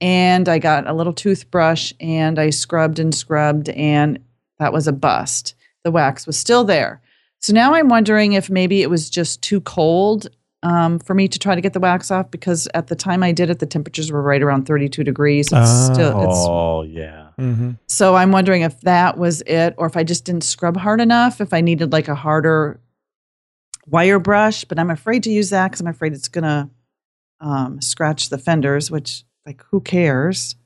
[0.00, 4.20] and I got a little toothbrush and I scrubbed and scrubbed, and
[4.58, 5.54] that was a bust.
[5.84, 7.00] The wax was still there.
[7.40, 10.28] So now I'm wondering if maybe it was just too cold
[10.62, 13.30] um, for me to try to get the wax off because at the time I
[13.32, 15.48] did it, the temperatures were right around 32 degrees.
[15.52, 17.28] It's still, it's, oh yeah.
[17.38, 17.72] Mm-hmm.
[17.86, 21.40] so I'm wondering if that was it, or if I just didn't scrub hard enough.
[21.40, 22.80] If I needed like a harder
[23.86, 26.68] wire brush, but I'm afraid to use that because I'm afraid it's gonna
[27.40, 28.90] um, scratch the fenders.
[28.90, 30.56] Which, like, who cares?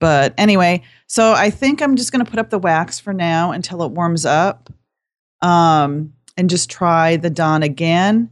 [0.00, 3.82] But anyway, so I think I'm just gonna put up the wax for now until
[3.82, 4.70] it warms up,
[5.40, 8.30] um, and just try the Dawn again.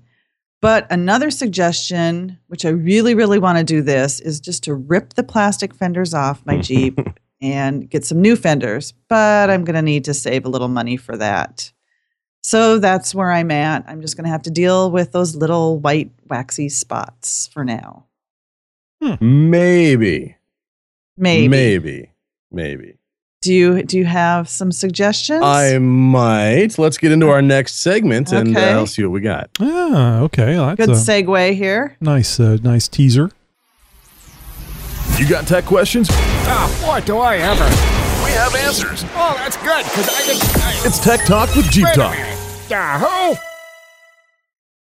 [0.63, 5.15] But another suggestion, which I really, really want to do this, is just to rip
[5.15, 7.01] the plastic fenders off my Jeep
[7.43, 8.95] and get some new fenders.
[9.09, 11.73] But I'm going to need to save a little money for that.
[12.45, 13.85] So that's where I'm at.
[13.89, 18.07] I'm just going to have to deal with those little white waxy spots for now.
[19.21, 20.37] Maybe.
[21.17, 21.49] Maybe.
[21.49, 22.11] Maybe.
[22.51, 22.99] Maybe.
[23.43, 25.43] Do you do you have some suggestions?
[25.43, 26.79] I might.
[26.79, 29.51] Let's get into our next segment and uh, I'll see what we got.
[29.59, 30.55] Ah, okay.
[30.55, 31.97] That's Good a segue here.
[32.01, 33.31] nice, uh, nice teaser.
[35.19, 36.09] You got tech questions?
[36.11, 37.65] Ah, boy, do I ever.
[38.25, 39.05] We have answers.
[39.15, 40.57] Oh, that's good, because I didn't.
[40.65, 42.13] I, It's Tech Talk with Jeep Wait a Talk.
[42.17, 42.39] minute.
[42.71, 43.37] Yahoo!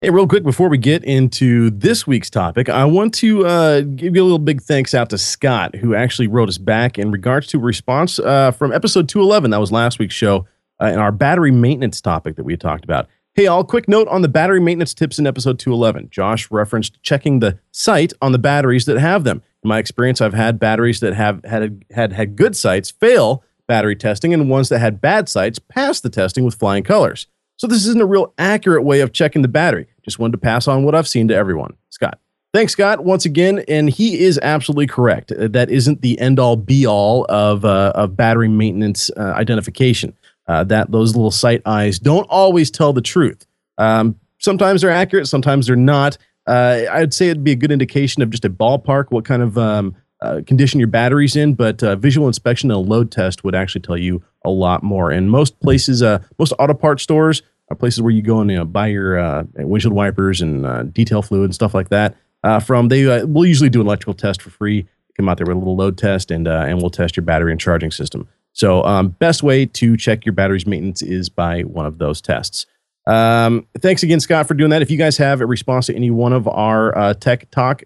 [0.01, 4.15] Hey, real quick before we get into this week's topic, I want to uh, give
[4.15, 7.49] you a little big thanks out to Scott, who actually wrote us back in regards
[7.49, 9.51] to response uh, from episode 211.
[9.51, 10.47] That was last week's show
[10.81, 13.09] uh, in our battery maintenance topic that we talked about.
[13.35, 16.11] Hey, all, quick note on the battery maintenance tips in episode 211.
[16.11, 19.43] Josh referenced checking the site on the batteries that have them.
[19.65, 23.97] In my experience, I've had batteries that have had had, had good sites fail battery
[23.97, 27.27] testing and ones that had bad sites pass the testing with flying colors.
[27.59, 29.87] So this isn't a real accurate way of checking the battery.
[30.03, 31.75] Just wanted to pass on what I've seen to everyone.
[31.91, 32.19] Scott.
[32.55, 33.63] Thanks, Scott, once again.
[33.69, 35.33] And he is absolutely correct.
[35.33, 40.17] Uh, That isn't the end all be all of, uh, of battery maintenance uh, identification.
[40.47, 43.45] Uh, that those little sight eyes don't always tell the truth.
[43.77, 46.17] Um, sometimes they're accurate, sometimes they're not.
[46.47, 49.59] Uh, I'd say it'd be a good indication of just a ballpark, what kind of
[49.59, 53.55] um, uh, condition your batteries in, but uh, visual inspection and a load test would
[53.55, 55.11] actually tell you a lot more.
[55.11, 58.57] And most places, uh, most auto part stores are places where you go and you
[58.57, 62.17] know, buy your uh, windshield wipers and uh, detail fluid and stuff like that.
[62.65, 64.89] From they will usually do an electrical test for free.
[65.17, 67.61] Come out there with a little load test, and and we'll test your battery and
[67.61, 68.27] charging system.
[68.53, 72.65] So, um, best way to check your battery's maintenance is by one of those tests.
[73.07, 74.81] Um, thanks again, Scott, for doing that.
[74.81, 77.83] If you guys have a response to any one of our tech talk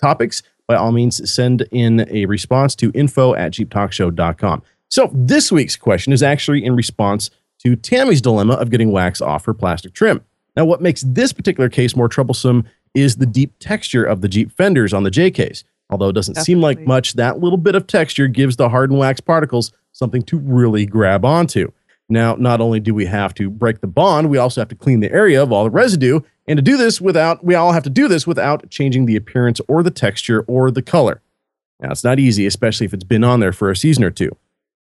[0.00, 4.62] topics, by all means, send in a response to info at jeeptalkshow.com.
[4.90, 7.30] So, this week's question is actually in response
[7.64, 10.22] to Tammy's dilemma of getting wax off her plastic trim.
[10.56, 14.52] Now, what makes this particular case more troublesome is the deep texture of the Jeep
[14.52, 15.64] fenders on the JKs.
[15.90, 19.20] Although it doesn't seem like much, that little bit of texture gives the hardened wax
[19.20, 21.72] particles something to really grab onto.
[22.10, 25.00] Now, not only do we have to break the bond, we also have to clean
[25.00, 26.20] the area of all the residue.
[26.48, 29.60] And to do this without, we all have to do this without changing the appearance
[29.68, 31.20] or the texture or the color.
[31.78, 34.34] Now, it's not easy, especially if it's been on there for a season or two.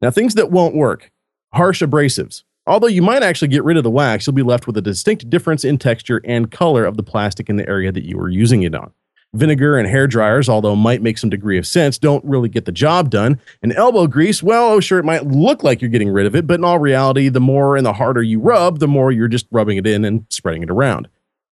[0.01, 1.13] Now, things that won't work
[1.53, 2.43] harsh abrasives.
[2.67, 5.29] Although you might actually get rid of the wax, you'll be left with a distinct
[5.29, 8.63] difference in texture and color of the plastic in the area that you were using
[8.63, 8.93] it on.
[9.35, 12.73] Vinegar and hair dryers, although might make some degree of sense, don't really get the
[12.73, 13.41] job done.
[13.63, 16.47] And elbow grease, well, oh, sure, it might look like you're getting rid of it,
[16.47, 19.47] but in all reality, the more and the harder you rub, the more you're just
[19.51, 21.09] rubbing it in and spreading it around.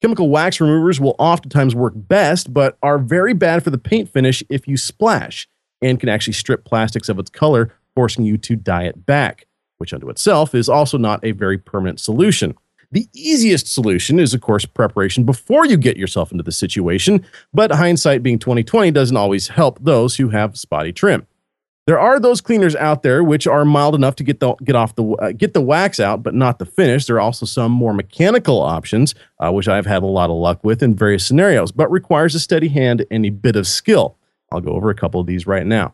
[0.06, 4.44] Chemical wax removers will oftentimes work best, but are very bad for the paint finish
[4.50, 5.48] if you splash
[5.82, 9.48] and can actually strip plastics of its color, forcing you to dye it back,
[9.80, 12.56] which unto itself is also not a very permanent solution.
[12.92, 17.72] The easiest solution is, of course, preparation before you get yourself into the situation, but
[17.72, 21.26] hindsight being 2020 doesn't always help those who have spotty trim.
[21.88, 24.96] There are those cleaners out there which are mild enough to get the get off
[24.96, 27.06] the uh, get the wax out, but not the finish.
[27.06, 30.64] There are also some more mechanical options, uh, which I've had a lot of luck
[30.64, 34.18] with in various scenarios, but requires a steady hand and a bit of skill.
[34.52, 35.94] I'll go over a couple of these right now.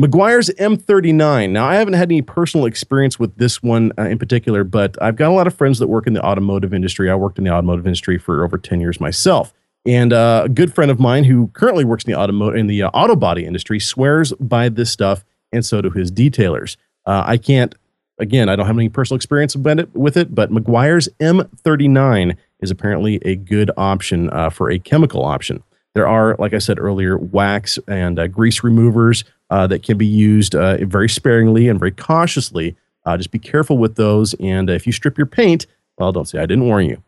[0.00, 1.50] Meguiar's M39.
[1.50, 5.16] Now, I haven't had any personal experience with this one uh, in particular, but I've
[5.16, 7.10] got a lot of friends that work in the automotive industry.
[7.10, 9.54] I worked in the automotive industry for over 10 years myself.
[9.84, 12.84] And uh, a good friend of mine who currently works in the automotive in the
[12.84, 16.76] uh, auto body industry swears by this stuff, and so do his detailers.
[17.04, 17.74] Uh, I can't,
[18.18, 23.34] again, I don't have any personal experience with it, but Meguiar's M39 is apparently a
[23.34, 25.64] good option uh, for a chemical option.
[25.94, 30.06] There are, like I said earlier, wax and uh, grease removers uh, that can be
[30.06, 32.76] used very sparingly and very cautiously.
[33.04, 34.32] Just be careful with those.
[34.34, 35.66] And if you strip your paint,
[35.98, 37.02] well, don't say I didn't warn you.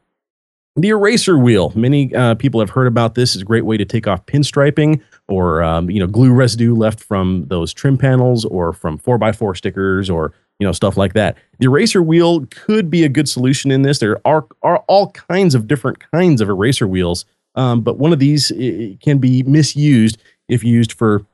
[0.77, 1.73] The eraser wheel.
[1.77, 3.35] Many uh, people have heard about this.
[3.35, 6.99] It's a great way to take off pinstriping or um, you know glue residue left
[6.99, 11.37] from those trim panels or from 4x4 stickers or you know stuff like that.
[11.61, 14.01] The eraser wheel could be a good solution in this.
[14.01, 18.19] There are, are all kinds of different kinds of eraser wheels, um, but one of
[18.19, 18.51] these
[19.01, 21.25] can be misused if used for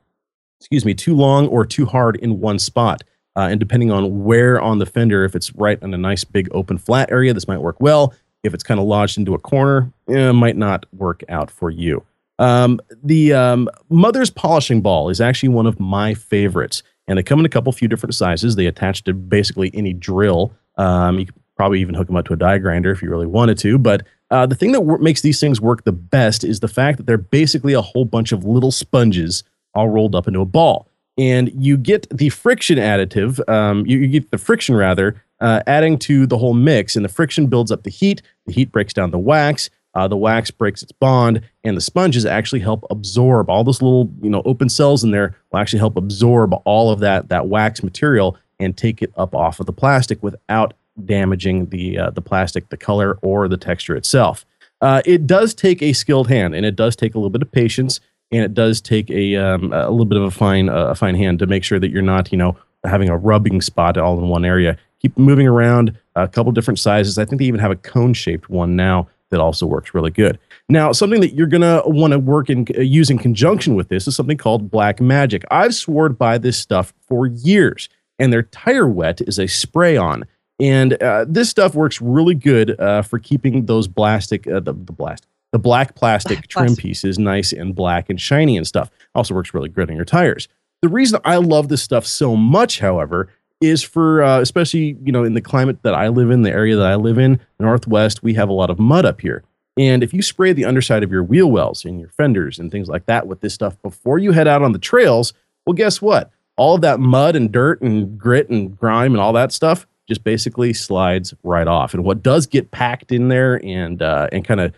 [0.60, 3.02] excuse me too long or too hard in one spot.
[3.36, 6.48] Uh, and depending on where on the fender, if it's right in a nice big
[6.52, 8.12] open flat area, this might work well.
[8.42, 12.04] If it's kind of lodged into a corner, it might not work out for you.
[12.38, 17.38] Um, the um, Mother's polishing ball is actually one of my favorites, and they come
[17.38, 18.56] in a couple few different sizes.
[18.56, 20.52] They attach to basically any drill.
[20.76, 23.26] Um, you could probably even hook them up to a die grinder if you really
[23.26, 23.76] wanted to.
[23.76, 26.96] But uh, the thing that w- makes these things work the best is the fact
[26.96, 30.88] that they're basically a whole bunch of little sponges all rolled up into a ball.
[31.18, 35.98] And you get the friction additive, um, you, you, get the friction rather, uh, adding
[35.98, 36.96] to the whole mix.
[36.96, 38.22] And the friction builds up the heat.
[38.46, 39.70] The heat breaks down the wax.
[39.94, 44.08] Uh, the wax breaks its bond, and the sponges actually help absorb all those little,
[44.22, 45.36] you know, open cells in there.
[45.50, 49.58] Will actually help absorb all of that that wax material and take it up off
[49.58, 50.74] of the plastic without
[51.04, 54.46] damaging the uh, the plastic, the color, or the texture itself.
[54.80, 57.50] Uh, it does take a skilled hand, and it does take a little bit of
[57.50, 58.00] patience,
[58.30, 61.16] and it does take a um, a little bit of a fine uh, a fine
[61.16, 64.28] hand to make sure that you're not, you know, having a rubbing spot all in
[64.28, 64.76] one area.
[65.00, 67.18] Keep moving around a couple different sizes.
[67.18, 70.38] I think they even have a cone shaped one now that also works really good.
[70.68, 73.88] Now, something that you're going to want to work and uh, use in conjunction with
[73.88, 75.44] this is something called Black Magic.
[75.50, 80.24] I've sworn by this stuff for years, and their tire wet is a spray on.
[80.60, 84.92] And uh, this stuff works really good uh, for keeping those plastic, uh, the, the
[84.92, 88.90] blast, the black plastic trim pieces nice and black and shiny and stuff.
[89.14, 90.48] Also works really good on your tires.
[90.82, 93.30] The reason I love this stuff so much, however,
[93.60, 96.76] is for uh, especially you know in the climate that I live in, the area
[96.76, 99.42] that I live in, the Northwest, we have a lot of mud up here.
[99.78, 102.88] And if you spray the underside of your wheel wells and your fenders and things
[102.88, 105.32] like that with this stuff before you head out on the trails,
[105.64, 106.30] well, guess what?
[106.56, 110.24] All of that mud and dirt and grit and grime and all that stuff just
[110.24, 111.94] basically slides right off.
[111.94, 114.74] And what does get packed in there and uh, and kind of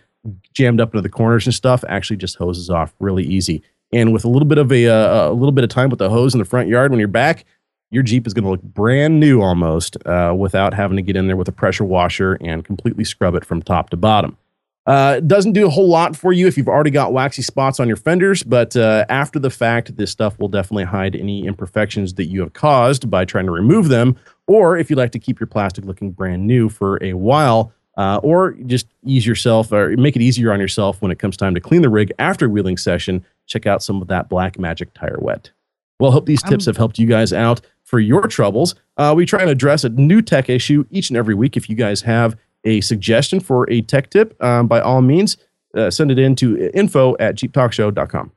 [0.53, 3.61] jammed up into the corners and stuff actually just hoses off really easy.
[3.91, 6.09] And with a little bit of a, uh, a little bit of time with the
[6.09, 7.45] hose in the front yard when you're back,
[7.93, 11.27] your Jeep is going to look brand new almost uh, without having to get in
[11.27, 14.37] there with a pressure washer and completely scrub it from top to bottom.
[14.85, 17.87] Uh, doesn't do a whole lot for you if you've already got waxy spots on
[17.87, 22.25] your fenders, but uh, after the fact, this stuff will definitely hide any imperfections that
[22.25, 24.17] you have caused by trying to remove them.
[24.45, 28.19] Or if you'd like to keep your plastic looking brand new for a while, uh,
[28.23, 31.61] or just ease yourself or make it easier on yourself when it comes time to
[31.61, 35.51] clean the rig after wheeling session, check out some of that Black Magic Tire Wet.
[35.99, 37.61] Well, hope these tips have helped you guys out
[37.93, 38.73] for your troubles.
[38.97, 41.55] Uh, we try and address a new tech issue each and every week.
[41.55, 45.37] If you guys have a suggestion for a tech tip, um, by all means,
[45.77, 48.31] uh, send it in to info at jeeptalkshow.com.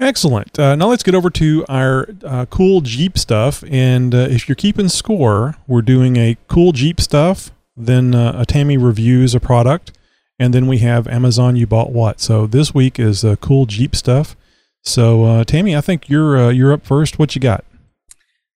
[0.00, 0.58] Excellent.
[0.58, 3.62] Uh, now let's get over to our uh, cool Jeep stuff.
[3.68, 8.46] And uh, if you're keeping score, we're doing a cool Jeep stuff, then uh, a
[8.46, 9.92] Tammy reviews a product,
[10.38, 12.22] and then we have Amazon You Bought What.
[12.22, 14.34] So this week is uh, cool Jeep stuff.
[14.80, 17.18] So uh, Tammy, I think you're you're up first.
[17.18, 17.66] What you got?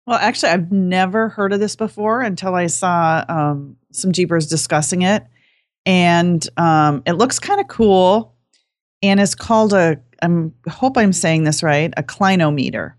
[0.06, 5.02] Well, actually, I've never heard of this before until I saw um, some Jeepers discussing
[5.02, 5.24] it,
[5.84, 8.34] and um, it looks kind of cool,
[9.02, 9.98] and it's called a.
[10.22, 10.28] I
[10.70, 11.92] hope I'm saying this right.
[11.96, 12.94] A clinometer,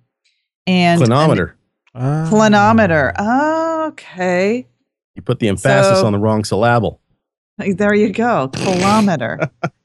[0.67, 1.53] and Clinometer.
[1.95, 3.13] An, clinometer.
[3.17, 4.67] Oh, okay.
[5.15, 6.99] You put the emphasis So- on the wrong syllable.
[7.57, 8.49] There you go.
[8.49, 9.39] Kilometer.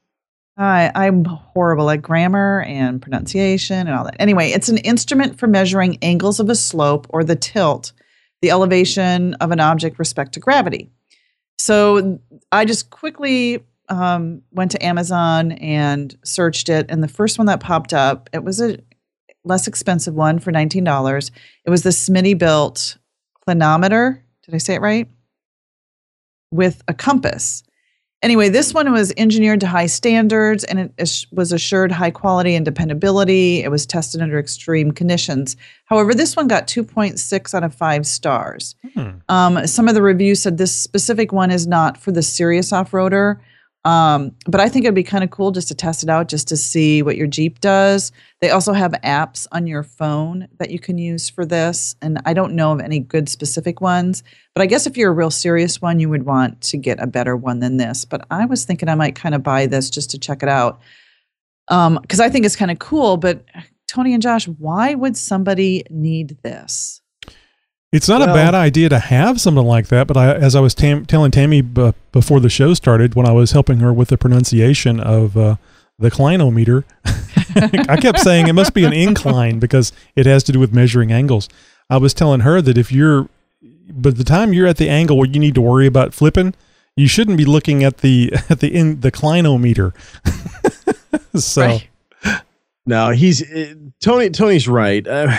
[0.62, 4.16] I, I'm horrible at grammar and pronunciation and all that.
[4.20, 7.92] Anyway, it's an instrument for measuring angles of a slope or the tilt,
[8.40, 10.90] the elevation of an object respect to gravity.
[11.58, 12.18] So
[12.50, 17.60] I just quickly um, went to Amazon and searched it, and the first one that
[17.60, 18.78] popped up, it was a
[19.44, 21.30] less expensive one for nineteen dollars.
[21.64, 22.96] It was the Smittybilt
[23.46, 24.20] clinometer.
[24.44, 25.08] Did I say it right?
[26.50, 27.62] With a compass.
[28.22, 32.64] Anyway, this one was engineered to high standards and it was assured high quality and
[32.64, 33.64] dependability.
[33.64, 35.56] It was tested under extreme conditions.
[35.86, 38.76] However, this one got 2.6 out of 5 stars.
[39.28, 42.92] Um, some of the reviews said this specific one is not for the serious off
[42.92, 43.40] roader.
[43.84, 46.46] Um, but I think it'd be kind of cool just to test it out, just
[46.48, 48.12] to see what your Jeep does.
[48.40, 51.96] They also have apps on your phone that you can use for this.
[52.00, 54.22] And I don't know of any good specific ones,
[54.54, 57.08] but I guess if you're a real serious one, you would want to get a
[57.08, 58.04] better one than this.
[58.04, 60.80] But I was thinking I might kind of buy this just to check it out.
[61.68, 63.16] Um, because I think it's kind of cool.
[63.16, 63.44] But
[63.88, 67.01] Tony and Josh, why would somebody need this?
[67.92, 70.74] It's not a bad idea to have something like that, but I, as I was
[70.74, 74.16] tam- telling Tammy b- before the show started, when I was helping her with the
[74.16, 75.56] pronunciation of uh,
[75.98, 76.84] the clinometer,
[77.90, 81.12] I kept saying it must be an incline because it has to do with measuring
[81.12, 81.50] angles.
[81.90, 83.28] I was telling her that if you're,
[83.90, 86.54] by the time you're at the angle where you need to worry about flipping,
[86.96, 89.92] you shouldn't be looking at the at the in the clinometer.
[91.38, 91.78] so.
[92.84, 94.30] No, he's uh, Tony.
[94.30, 95.06] Tony's right.
[95.06, 95.32] Uh,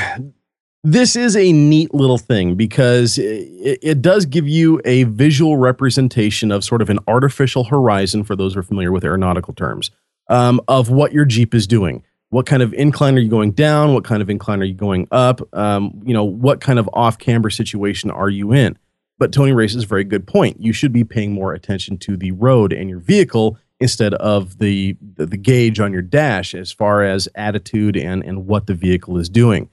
[0.84, 6.52] this is a neat little thing because it, it does give you a visual representation
[6.52, 9.92] of sort of an artificial horizon for those who are familiar with aeronautical terms
[10.30, 12.04] um, of what your Jeep is doing.
[12.30, 13.94] What kind of incline are you going down?
[13.94, 15.40] What kind of incline are you going up?
[15.56, 18.78] Um, you know, what kind of off camber situation are you in?
[19.20, 20.60] But Tony raises a very good point.
[20.60, 24.98] You should be paying more attention to the road and your vehicle instead of the,
[25.16, 29.18] the the gauge on your dash as far as attitude and and what the vehicle
[29.18, 29.70] is doing.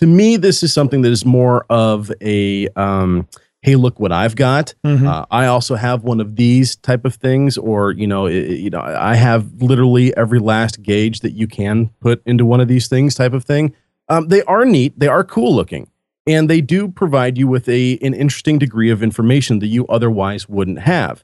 [0.00, 3.28] To me, this is something that is more of a um,
[3.62, 4.72] hey, look what I've got.
[4.86, 5.06] Mhm.
[5.06, 8.32] Uh, I also have one of these type of things, or you know, i- i-
[8.32, 12.68] you know, I have literally every last gauge that you can put into one of
[12.68, 13.74] these things, type of thing.
[14.08, 14.98] Um, they are neat.
[14.98, 15.88] They are cool looking,
[16.26, 20.48] and they do provide you with a an interesting degree of information that you otherwise
[20.48, 21.22] wouldn't have.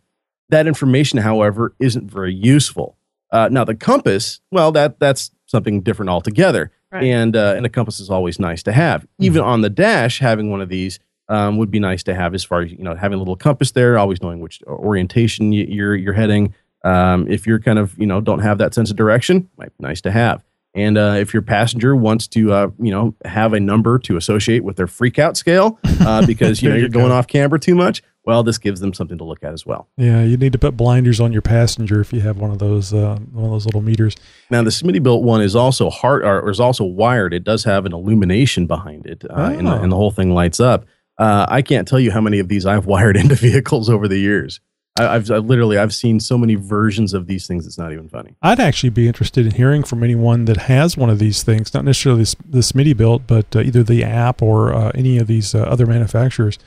[0.51, 2.97] That information, however, isn't very useful.
[3.33, 6.71] Uh, now, the compass, well, that that's something different altogether.
[6.93, 7.05] Right.
[7.05, 9.07] And uh, and a compass is always nice to have.
[9.19, 12.45] Even on the dash, having one of these um, would be nice to have as
[12.45, 16.13] far as you know having a little compass there, always knowing which orientation you're you're
[16.13, 16.55] heading.
[16.85, 19.83] Um, if you're kind of you know don't have that sense of direction, might be
[19.83, 20.45] nice to have.
[20.75, 24.63] And uh, if your passenger wants to uh, you know have a number to associate
[24.63, 27.15] with their freak out scale uh, because you know you you're going go.
[27.15, 29.89] off camber too much, well, this gives them something to look at as well.
[29.97, 32.93] Yeah, you need to put blinders on your passenger if you have one of those
[32.93, 34.17] uh, one of those little meters.
[34.51, 37.33] Now the Smittybilt one is also hard or is also wired.
[37.33, 39.83] It does have an illumination behind it, uh, and, the, Oh.
[39.83, 40.85] and the whole thing lights up.
[41.19, 44.19] Uh, I can't tell you how many of these I've wired into vehicles over the
[44.19, 44.61] years.
[44.99, 47.67] I, I've, I've literally I've seen so many versions of these things.
[47.67, 48.35] It's not even funny.
[48.43, 51.85] I'd actually be interested in hearing from anyone that has one of these things, not
[51.85, 55.61] necessarily this, the Smittybilt, but uh, either the app or uh, any of these uh,
[55.61, 56.59] other manufacturers.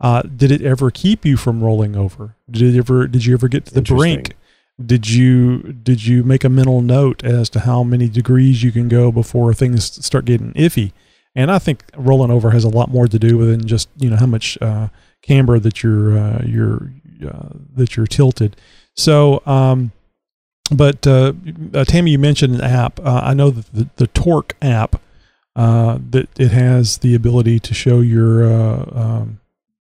[0.00, 2.36] Uh, did it ever keep you from rolling over?
[2.50, 3.06] Did it ever?
[3.06, 4.36] Did you ever get to the brink?
[4.84, 8.88] Did you did you make a mental note as to how many degrees you can
[8.88, 10.92] go before things start getting iffy?
[11.34, 14.08] And I think rolling over has a lot more to do with than just you
[14.10, 14.88] know how much uh,
[15.22, 16.92] camber that you're uh, you're
[17.26, 18.56] uh, that you're tilted.
[18.96, 19.92] So, um,
[20.70, 21.32] but uh,
[21.74, 23.00] uh, Tammy, you mentioned an app.
[23.00, 25.00] Uh, I know that the, the Torque app
[25.56, 29.40] uh, that it has the ability to show your, uh, um,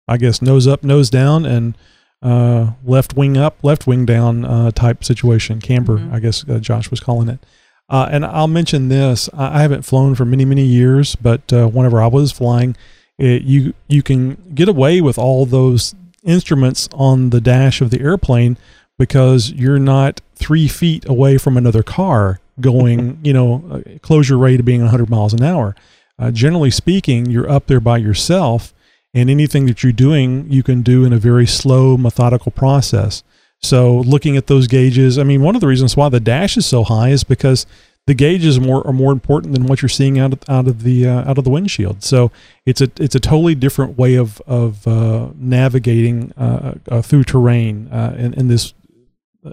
[0.06, 1.76] I guess, nose up, nose down, and
[2.22, 5.60] uh, left wing up, left wing down uh, type situation.
[5.60, 7.40] Camber, I guess uh, Josh was calling it.
[7.88, 11.68] Uh, and I'll mention this: I I haven't flown for many, many years, but uh,
[11.68, 12.76] whenever I was flying,
[13.18, 15.94] it, you you can get away with all those
[16.24, 18.56] instruments on the dash of the airplane
[18.98, 24.60] because you're not three feet away from another car going, you know, uh, closure rate
[24.60, 25.74] of being 100 miles an hour.
[26.18, 28.72] Uh, generally speaking, you're up there by yourself,
[29.14, 33.22] and anything that you're doing, you can do in a very slow, methodical process.
[33.62, 36.66] So, looking at those gauges, I mean, one of the reasons why the dash is
[36.66, 37.64] so high is because
[38.06, 40.82] the gauges are more are more important than what you're seeing out of out of
[40.82, 42.02] the uh, out of the windshield.
[42.02, 42.30] So
[42.66, 47.88] it's a it's a totally different way of of uh, navigating uh, uh, through terrain
[47.88, 48.74] uh, in, in this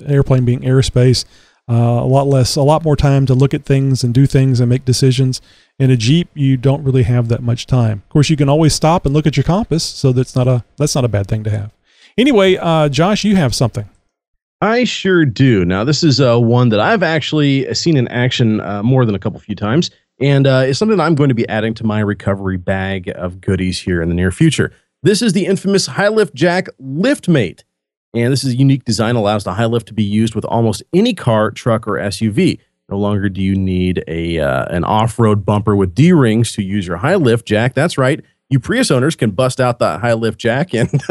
[0.06, 1.24] airplane being airspace.
[1.70, 4.60] Uh, a lot less, a lot more time to look at things and do things
[4.60, 5.42] and make decisions.
[5.82, 8.04] In a Jeep, you don't really have that much time.
[8.06, 10.64] Of course, you can always stop and look at your compass, so that's not a
[10.78, 11.74] that's not a bad thing to have.
[12.20, 13.90] Anyway, uh, Josh, you have something.
[14.62, 15.66] I sure do.
[15.66, 19.20] Now, this is uh, one that I've actually seen in action uh, more than a
[19.20, 22.02] couple few times, and uh, it's something that I'm going to be adding to my
[22.02, 24.72] recovery bag of goodies here in the near future.
[25.02, 27.64] This is the infamous High Lift Jack LiftMate,
[28.14, 30.84] and this is a unique design allows the high lift to be used with almost
[30.94, 32.60] any car, truck, or SUV.
[32.92, 36.86] No longer do you need a uh, an off-road bumper with D rings to use
[36.86, 37.74] your high lift jack.
[37.74, 38.22] That's right.
[38.50, 40.90] You Prius owners can bust out that high lift jack and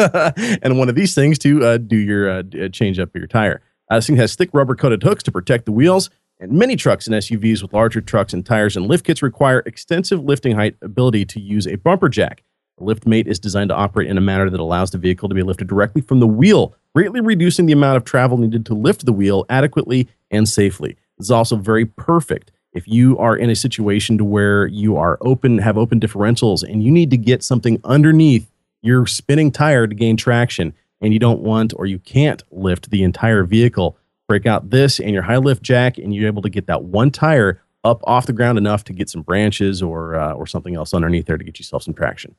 [0.63, 3.63] and one of these things to uh, do your uh, uh, change up your tire.
[3.91, 6.11] Uh, this thing has thick rubber coated hooks to protect the wheels.
[6.39, 10.23] And many trucks and SUVs with larger trucks and tires and lift kits require extensive
[10.23, 12.43] lifting height ability to use a bumper jack.
[12.79, 15.35] The lift mate is designed to operate in a manner that allows the vehicle to
[15.35, 19.05] be lifted directly from the wheel, greatly reducing the amount of travel needed to lift
[19.05, 20.97] the wheel adequately and safely.
[21.21, 25.59] Is also very perfect if you are in a situation to where you are open,
[25.59, 28.51] have open differentials, and you need to get something underneath
[28.83, 33.03] your spinning tire to gain traction, and you don't want or you can't lift the
[33.03, 33.97] entire vehicle.
[34.29, 37.11] Break out this and your high lift jack, and you're able to get that one
[37.11, 40.95] tire up off the ground enough to get some branches or uh, or something else
[40.95, 42.37] underneath there to get yourself some traction.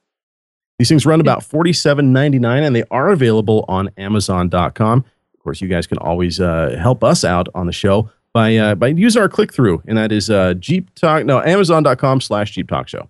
[0.80, 5.06] These things run about $47.99 and they are available on Amazon.com.
[5.34, 8.76] Of course, you guys can always uh, help us out on the show by uh,
[8.76, 12.70] by using our click through, and that is uh, Jeep Talk, no, Amazon.com slash Jeep
[12.70, 13.10] Talk Show.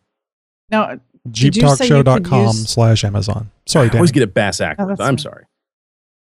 [0.69, 0.99] Now,
[1.29, 3.51] did you say you could jeeptalkshow.com use- slash Amazon.
[3.67, 3.97] Sorry, I Dan.
[3.97, 4.89] always get it bass backwards.
[4.89, 5.17] that's I'm fine.
[5.19, 5.45] sorry.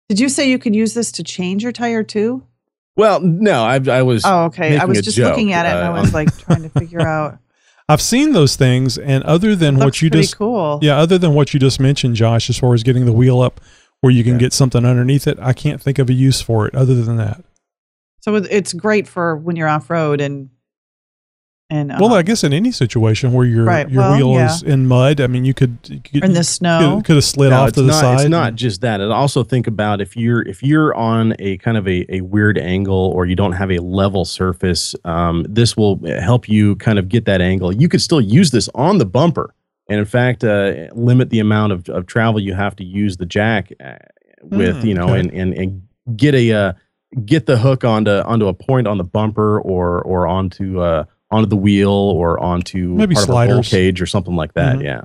[0.10, 2.44] Did you say you could use this to change your tire too?
[2.96, 4.24] Well, no, I, I was.
[4.26, 4.78] Oh, okay.
[4.78, 7.02] I was just joke, looking at it and uh, I was like trying to figure
[7.02, 7.40] out.
[7.90, 10.80] I've seen those things, and other than what you just cool.
[10.82, 13.60] yeah, other than what you just mentioned, Josh, as far as getting the wheel up
[14.02, 16.74] where you can get something underneath it, I can't think of a use for it
[16.74, 17.44] other than that.
[18.26, 20.50] So it's great for when you're off road and
[21.70, 24.52] and well, uh, I guess in any situation where your Right, your well, wheel yeah.
[24.52, 26.96] is in mud, I mean, you could, you could in the snow.
[26.98, 28.22] could, could have slid No, off it's to the not, side.
[28.22, 29.00] It's not just that.
[29.00, 32.58] And also think about if you're if you're on a kind of a, a weird
[32.58, 37.08] angle or you don't have a level surface, um, this will help you kind of
[37.10, 37.76] get that angle.
[37.76, 39.54] You could still use this on the bumper,
[39.88, 43.28] and in fact, uh, limit the amount of, of travel you have to use the
[43.28, 43.98] jack uh,
[44.42, 44.78] with.
[44.78, 45.20] Mm, you know, okay.
[45.20, 46.74] and, and and get a uh,
[47.26, 51.48] get the hook onto onto a point on the bumper or or onto uh, onto
[51.48, 53.70] the wheel or onto Maybe part of a sliders.
[53.70, 54.78] cage or something like that.
[54.78, 54.84] Mhm.
[54.84, 55.02] Yeah.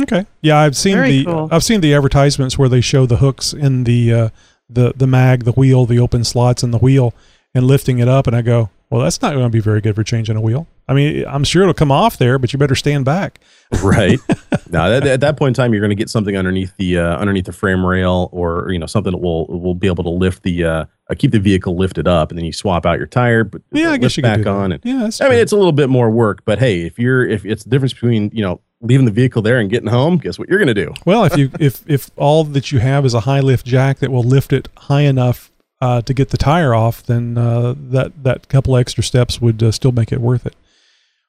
[0.00, 0.26] Okay.
[0.40, 1.48] Yeah, I've seen Very the cool.
[1.50, 4.28] I've seen the advertisements where they show the hooks in the uh,
[4.68, 7.12] the the mag, the wheel, the open slots in the wheel,
[7.54, 9.94] and lifting it up, and I go, well, that's not going to be very good
[9.94, 10.66] for changing a wheel.
[10.86, 13.40] I mean, I'm sure it'll come off there, but you better stand back.
[13.82, 14.18] right
[14.70, 17.16] now that, at that point in time you're going to get something underneath the uh,
[17.16, 20.42] underneath the frame rail or you know something that will will be able to lift
[20.42, 23.44] the uh, uh, keep the vehicle lifted up and then you swap out your tire
[23.44, 25.72] but Yeah, I guess you back on and Yeah, that's i mean it's a little
[25.72, 29.06] bit more work but hey if you're if it's the difference between you know leaving
[29.06, 31.50] the vehicle there and getting home guess what you're going to do Well, if you
[31.60, 34.68] if if all that you have is a high lift jack that will lift it
[34.76, 35.51] high enough
[35.82, 39.72] uh, to get the tire off, then uh, that that couple extra steps would uh,
[39.72, 40.54] still make it worth it.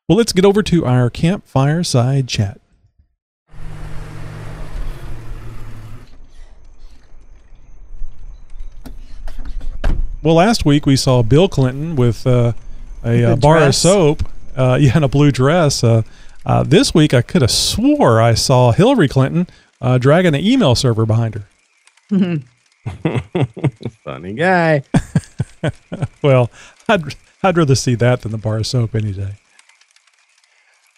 [0.07, 2.61] Well, let's get over to our campfire side chat.
[10.21, 12.53] Well, last week we saw Bill Clinton with uh,
[13.03, 14.23] a, uh The bar of soap,
[14.55, 15.83] uh, yeah, and a blue dress.
[15.83, 16.03] Uh,
[16.45, 19.47] uh, this week I could have swore I saw Hillary Clinton
[19.81, 22.39] uh, dragging an email server behind her.
[24.03, 24.83] funny guy
[26.21, 26.49] well,
[26.87, 29.35] I'd I'd rather see that than the bar of soap any day.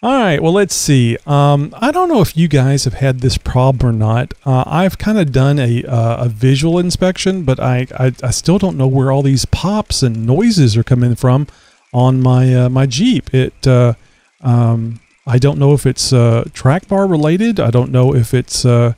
[0.02, 1.16] All right, well, let's see.
[1.26, 4.34] Um, I don't know if you guys have had this problem or not.
[4.44, 8.58] Uh, I've kind of done a uh, a visual inspection, but I, I I still
[8.58, 11.46] don't know where all these pops and noises are coming from
[11.92, 13.32] on my uh, my Jeep.
[13.34, 13.94] It uh,
[14.42, 17.58] um, I don't know if it's uh, track bar related.
[17.58, 18.92] I don't know if it's uh,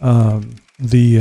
[0.00, 1.20] um, the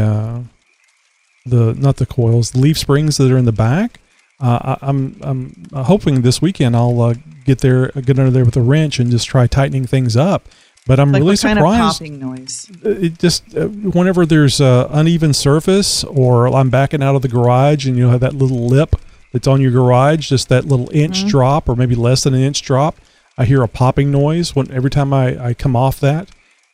[1.45, 3.99] the not the coils, the leaf springs that are in the back.
[4.39, 7.13] Uh, I, I'm I'm hoping this weekend I'll uh,
[7.45, 10.47] get there, get under there with a wrench and just try tightening things up.
[10.85, 12.01] But I'm like really surprised.
[12.01, 12.69] noise?
[12.83, 17.85] It just uh, whenever there's uh, uneven surface, or I'm backing out of the garage,
[17.87, 18.95] and you have that little lip
[19.31, 21.29] that's on your garage, just that little inch Mhm.
[21.29, 22.97] drop, or maybe less than an inch drop.
[23.37, 26.27] I hear a popping noise when every time I, I come off that,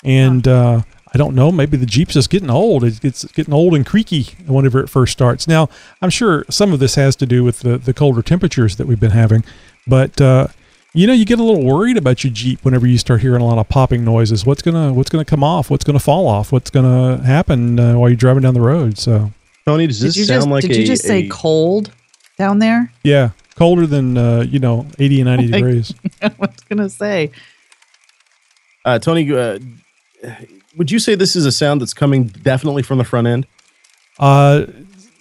[0.04, 0.82] and uh,
[1.14, 1.52] I don't know.
[1.52, 2.84] Maybe the Jeep's just getting old.
[2.84, 5.48] It's, it's getting old and creaky whenever it first starts.
[5.48, 5.68] Now,
[6.02, 9.00] I'm sure some of this has to do with the, the colder temperatures that we've
[9.00, 9.44] been having,
[9.88, 10.48] but uh,
[10.94, 13.46] you know, you get a little worried about your Jeep whenever you start hearing a
[13.46, 14.46] lot of popping noises.
[14.46, 15.70] What's gonna What's gonna come off?
[15.72, 16.52] What's gonna fall off?
[16.52, 18.98] What's gonna happen uh, while you're driving down the road?
[19.00, 19.32] So,
[19.66, 21.92] tony does this you sound just like did a, you just say a- cold
[22.38, 22.92] down there?
[23.04, 25.94] yeah, colder than uh, you know, 80 and 90 Like- degrees.
[26.22, 27.32] I was gonna say.
[28.86, 29.60] uh, tony uh,
[30.80, 33.46] would you say this is a sound that's coming definitely from the front end
[34.20, 34.66] Uh,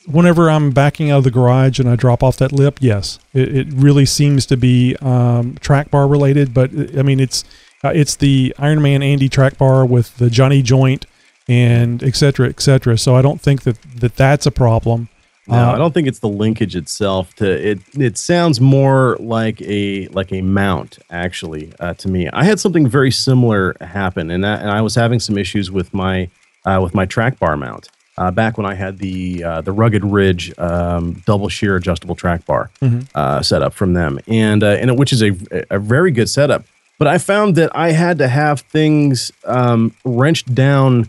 [0.06, 3.54] whenever I'm backing out of the garage and I drop off that lip, yes, it,
[3.54, 6.52] it really seems to be um, track bar related.
[6.52, 7.44] But I mean, it's
[7.84, 11.06] uh, it's the Iron Man Andy track bar with the Johnny joint
[11.46, 12.98] and et cetera, et cetera.
[12.98, 15.08] So I don't think that, that that's a problem.
[15.48, 17.34] No, Uh, I don't think it's the linkage itself.
[17.36, 22.28] To it, it sounds more like a like a mount actually uh, to me.
[22.32, 25.94] I had something very similar happen, and that, and I was having some issues with
[25.94, 26.28] my
[26.66, 27.88] uh, with my track bar mount
[28.18, 32.44] uh, back when I had the uh, the Rugged Ridge um, double shear adjustable track
[32.44, 33.06] bar Mhm.
[33.14, 35.30] uh, setup from them, and uh, and it, which is a
[35.70, 36.64] a very good setup.
[36.98, 41.06] But I found that I had to have things um, wrenched down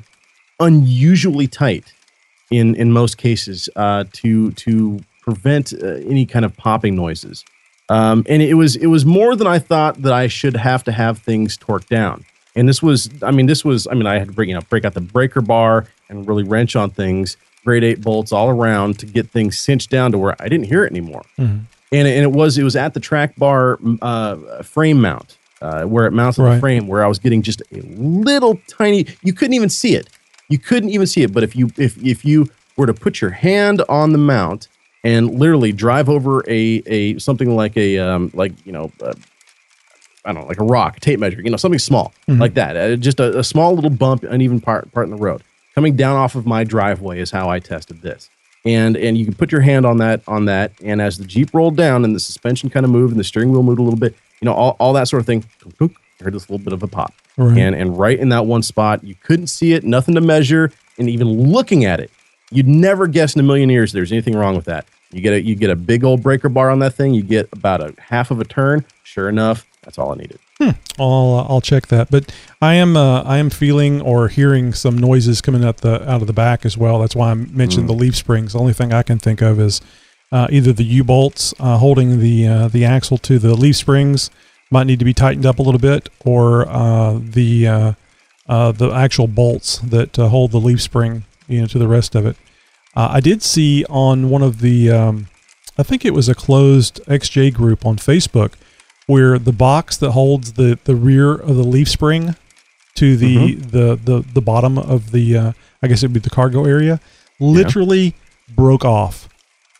[0.59, 1.93] unusually tight
[2.51, 7.45] in in most cases uh, to to prevent uh, any kind of popping noises.
[7.89, 10.91] Um, and it was it was more than I thought that I should have to
[10.91, 12.23] have things torqued down.
[12.55, 14.61] And this was, I mean, this was, I mean, I had to break, you know,
[14.69, 18.97] break out the breaker bar and really wrench on things, grade eight bolts all around
[18.99, 21.23] to get things cinched down to where I didn't hear it anymore.
[21.37, 21.61] Mhm.
[21.91, 26.05] And, and it was it was at the track bar uh, frame mount uh, where
[26.05, 26.55] it mounts on Right.
[26.55, 29.05] the frame where I was getting just a little tiny.
[29.23, 30.07] You couldn't even see it.
[30.49, 31.33] You couldn't even see it.
[31.33, 34.67] But if you if if you were to put your hand on the mount
[35.03, 38.91] and literally drive over a a something like a um, like you know.
[39.01, 39.13] Uh,
[40.25, 42.41] I don't know, like a rock, tape measure, you know, something small Mhm.
[42.41, 42.75] like that.
[42.75, 45.41] Uh, just a, a small little bump, uneven part part in the road.
[45.75, 48.29] Coming down off of my driveway is how I tested this.
[48.65, 51.53] And and you can put your hand on that on that, and as the Jeep
[51.53, 53.97] rolled down and the suspension kind of moved and the steering wheel moved a little
[53.97, 55.45] bit, you know, all, all that sort of thing.
[56.25, 57.13] Heard this little bit of a pop.
[57.37, 57.57] Right.
[57.57, 61.09] And and right in that one spot, you couldn't see it, nothing to measure, and
[61.09, 62.11] even looking at it,
[62.51, 64.85] you'd never guess in a million years there's anything wrong with that.
[65.11, 67.49] You get a you get a big old breaker bar on that thing, you get
[67.53, 68.85] about a half of a turn.
[69.03, 70.39] Sure enough, that's all I needed.
[70.99, 72.11] I'll uh, I'll check that.
[72.11, 76.21] But I am uh, I am feeling or hearing some noises coming out the out
[76.21, 76.99] of the back as well.
[76.99, 78.53] That's why I mentioned the leaf springs.
[78.53, 79.81] The only thing I can think of is
[80.31, 84.29] uh, either the U bolts uh, holding the uh, the axle to the leaf springs
[84.71, 87.93] might need to be tightened up a little bit, or uh, the uh,
[88.47, 92.15] uh, the actual bolts that uh, hold the leaf spring you know to the rest
[92.15, 92.37] of it.
[92.95, 95.27] Uh, I did see on one of the um,
[95.77, 98.53] I think it was a closed XJ group on Facebook
[99.07, 102.35] where the box that holds the, the rear of the leaf spring
[102.95, 105.51] to the the, the the bottom of the uh,
[105.81, 106.99] I guess it'd be the cargo area
[107.39, 108.15] literally
[108.55, 109.29] broke off.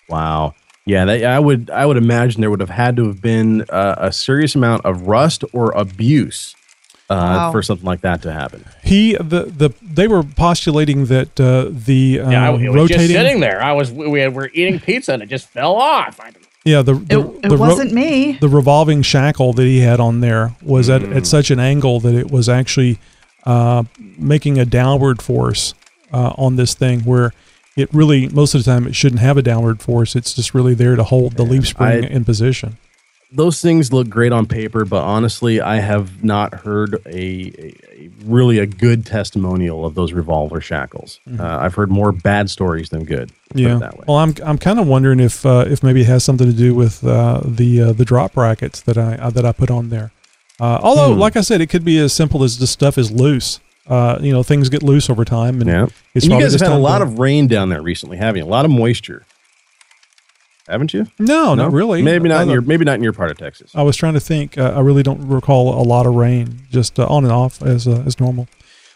[0.08, 0.56] Wow.
[0.90, 3.96] Yeah, that, I would I would imagine there would have had to have been uh,
[3.98, 6.56] a serious amount of rust or abuse
[7.10, 7.52] uh, Wow.
[7.52, 8.66] for something like that to happen.
[8.84, 12.98] He the the they were postulating that uh, the uh, Yeah, I, it was rotating
[13.08, 13.62] just sitting there.
[13.62, 16.20] I was we had, were eating pizza and it just fell off.
[16.20, 16.32] I,
[16.66, 18.38] yeah the the, It, it ro- wasn't me.
[18.42, 22.16] the revolving shackle that he had on there was at, at such an angle that
[22.16, 23.00] it was actually
[23.46, 23.84] uh,
[24.18, 25.74] making a downward force
[26.12, 27.32] uh, on this thing where
[27.80, 30.74] it really most of the time it shouldn't have a downward force it's just really
[30.74, 32.78] there to hold the leaf spring I- in position
[33.32, 38.10] Those things look great on paper, but honestly, I have not heard a, a, a
[38.26, 41.20] really a good testimonial of those revolver shackles.
[41.38, 43.30] Uh, I've heard more bad stories than good.
[43.30, 44.06] let's put it yeah that way.
[44.08, 46.74] well i'm i'm kind of wondering if uh, if maybe it has something to do
[46.74, 50.12] with uh, the uh, the drop brackets that i uh, that i put on there
[50.60, 51.20] uh, although Hmm.
[51.20, 53.60] like i said it could be as simple as just stuff is loose
[53.90, 55.88] uh, you know things get loose over time and Yeah.
[56.14, 58.40] it's And you guys have had a lot to- of rain down there recently, haven't
[58.40, 58.46] you?
[58.46, 59.26] A lot of moisture,
[60.68, 61.08] haven't you?
[61.18, 63.72] no, not really Maybe not in your maybe not in your part of Texas.
[63.74, 64.58] I was trying to think.
[64.58, 67.88] Uh, I really don't recall a lot of rain, just uh, on and off as
[67.88, 68.48] uh, as normal.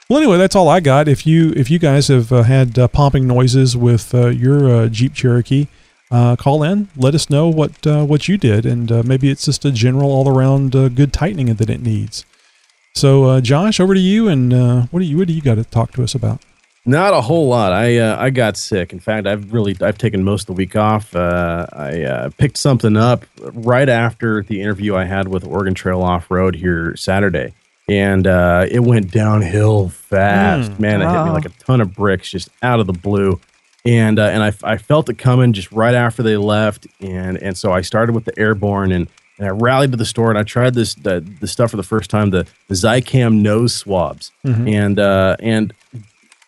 [0.09, 1.07] Well, anyway, that's all I got.
[1.07, 4.87] If you if you guys have uh, had uh, popping noises with uh, your uh,
[4.89, 5.67] Jeep Cherokee,
[6.11, 6.89] uh, call in.
[6.95, 10.11] Let us know what uh, what you did, and uh, maybe it's just a general
[10.11, 12.25] all around uh, good tightening that it needs.
[12.95, 15.55] So, uh, Josh, over to you, and uh, what do you what do you got
[15.55, 16.41] to talk to us about?
[16.85, 17.71] Not a whole lot.
[17.71, 18.93] I uh, I got sick.
[18.93, 21.15] In fact, I've really I've taken most of the week off.
[21.15, 26.01] Uh, I uh, picked something up right after the interview I had with Oregon Trail
[26.03, 27.53] Off Road here Saturday,
[27.87, 30.71] and uh, it went downhill fast.
[30.73, 33.39] Mm, Man, it hit me like a ton of bricks just out of the blue,
[33.85, 37.57] and uh, and I, I felt it coming just right after they left, and and
[37.57, 39.07] so I started with the airborne and.
[39.39, 41.83] And I rallied to the store and I tried this the, the stuff for the
[41.83, 44.31] first time the the Zicam nose swabs.
[44.45, 44.69] Mhm.
[44.71, 45.73] and uh, and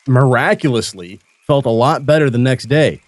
[0.07, 3.01] miraculously felt a lot better the next day.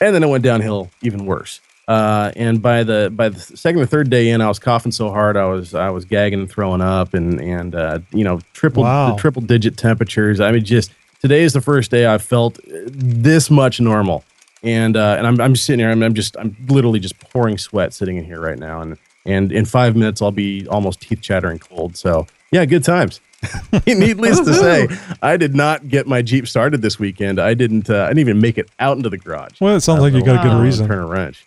[0.00, 1.60] And then it went downhill even worse.
[1.88, 5.10] Uh, and by the by the second or third day in i was coughing so
[5.10, 8.84] hard i was i was gagging and throwing up and and uh, you know triple
[8.84, 9.12] Wow.
[9.14, 10.38] the triple digit temperatures.
[10.40, 14.24] I mean just today is the first day i felt this much normal.
[14.62, 17.58] And uh, and I'm, I'm just sitting here I'm, I'm just i'm literally just pouring
[17.58, 18.80] sweat sitting in here right now.
[18.80, 23.20] And and in five minutes i'll be almost teeth chattering cold so yeah good times
[23.88, 24.86] Needless to say,
[25.20, 27.40] I did not get my Jeep started this weekend.
[27.40, 27.90] I didn't.
[27.90, 29.60] Uh, I didn't even make it out into the garage.
[29.60, 30.86] Well, it sounds Uh, like you let got a good alone reason.
[30.86, 31.44] Turn a wrench.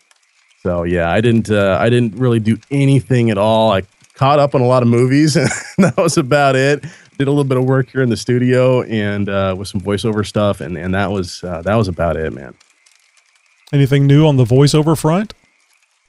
[0.62, 1.50] So yeah, I didn't.
[1.50, 3.72] Uh, I didn't really do anything at all.
[3.72, 5.48] I caught up on a lot of movies, and
[5.78, 6.82] that was about it.
[7.18, 10.28] Did a little bit of work here in the studio and uh, with some voiceover
[10.28, 12.56] stuff, and and that was uh, that was about it, man.
[13.72, 15.34] Anything new on the voiceover front?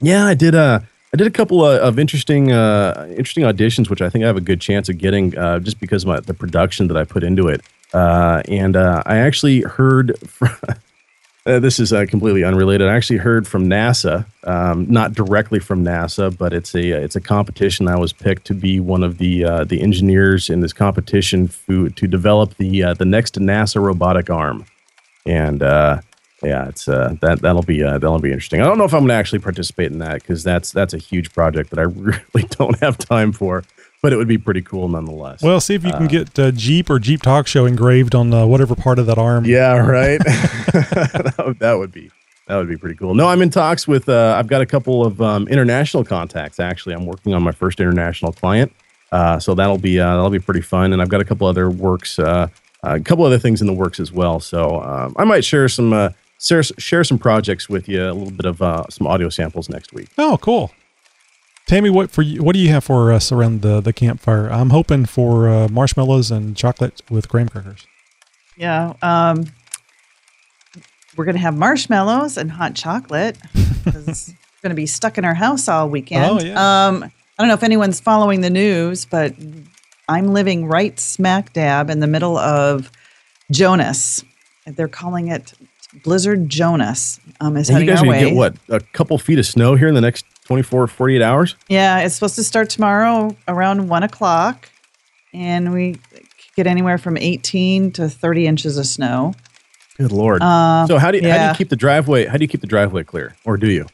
[0.01, 0.53] Yeah, I did.
[0.53, 0.81] Uh,
[1.13, 4.37] I did a couple of, of interesting, uh, interesting auditions, which I think I have
[4.37, 7.23] a good chance of getting, uh, just because of my, the production that I put
[7.23, 7.61] into it.
[7.93, 10.17] Uh, and uh, I actually heard.
[10.27, 10.49] From,
[11.45, 12.87] uh, this is uh, completely unrelated.
[12.87, 17.21] I actually heard from NASA, um, not directly from NASA, but it's a it's a
[17.21, 17.87] competition.
[17.87, 22.07] I was picked to be one of the the engineers in this competition to to
[22.07, 24.65] develop the the next NASA robotic arm,
[25.25, 26.01] and uh,
[26.43, 28.61] yeah, it's uh, that that'll be uh, that'll be interesting.
[28.61, 30.97] I don't know if I'm going to actually participate in that because that's that's a
[30.99, 33.63] huge project that I really don't have time for,
[34.01, 35.41] but it would be pretty cool nonetheless.
[35.41, 38.33] Well, see if you can Uh, get uh, Jeep or Jeep Talk Show engraved on
[38.33, 39.45] uh, whatever part of that arm.
[39.45, 40.19] Yeah, right.
[40.25, 42.11] that, would, that would be
[42.47, 43.13] that would be pretty cool.
[43.15, 44.07] No, I'm in talks with.
[44.07, 46.59] Uh, I've got a couple of um, international contacts.
[46.59, 48.71] Actually, I'm working on my first international client,
[49.11, 50.93] uh, so that'll be uh, that'll be pretty fun.
[50.93, 52.47] And I've got a couple other works, uh,
[52.83, 54.39] a couple other things in the works as well.
[54.39, 56.09] So um, I might share some uh,
[56.39, 58.03] share, share some projects with you.
[58.03, 60.09] A little bit of uh, some audio samples next week.
[60.17, 60.71] Oh, cool.
[61.67, 62.41] Tammy, what for you?
[62.41, 64.49] What do you have for us around the the campfire?
[64.49, 67.85] I'm hoping for uh, marshmallows and chocolate with graham crackers.
[68.55, 68.93] Yeah.
[69.01, 69.45] Um,
[71.17, 73.37] we're going to have marshmallows and hot chocolate
[73.83, 74.27] because it's
[74.61, 76.41] going to be stuck in our house all weekend.
[76.41, 76.87] Oh, yeah.
[76.87, 79.35] Um, I don't know if anyone's following the news, but
[80.07, 82.91] I'm living right smack dab in the middle of
[83.51, 84.23] Jonas.
[84.65, 85.53] They're calling it
[86.03, 87.19] Blizzard Jonas.
[87.39, 88.29] Um, is And you heading guys our are gonna way.
[88.29, 91.55] get what a couple feet of snow here in the next 24, 48 hours.
[91.67, 94.69] Yeah, it's supposed to start tomorrow around one o'clock,
[95.33, 95.97] and we
[96.55, 99.33] get anywhere from 18 to 30 inches of snow.
[99.97, 100.41] Good lord.
[100.41, 102.25] Uh, so how do you, how do you keep the driveway?
[102.25, 103.85] How do you keep the driveway clear, or do you?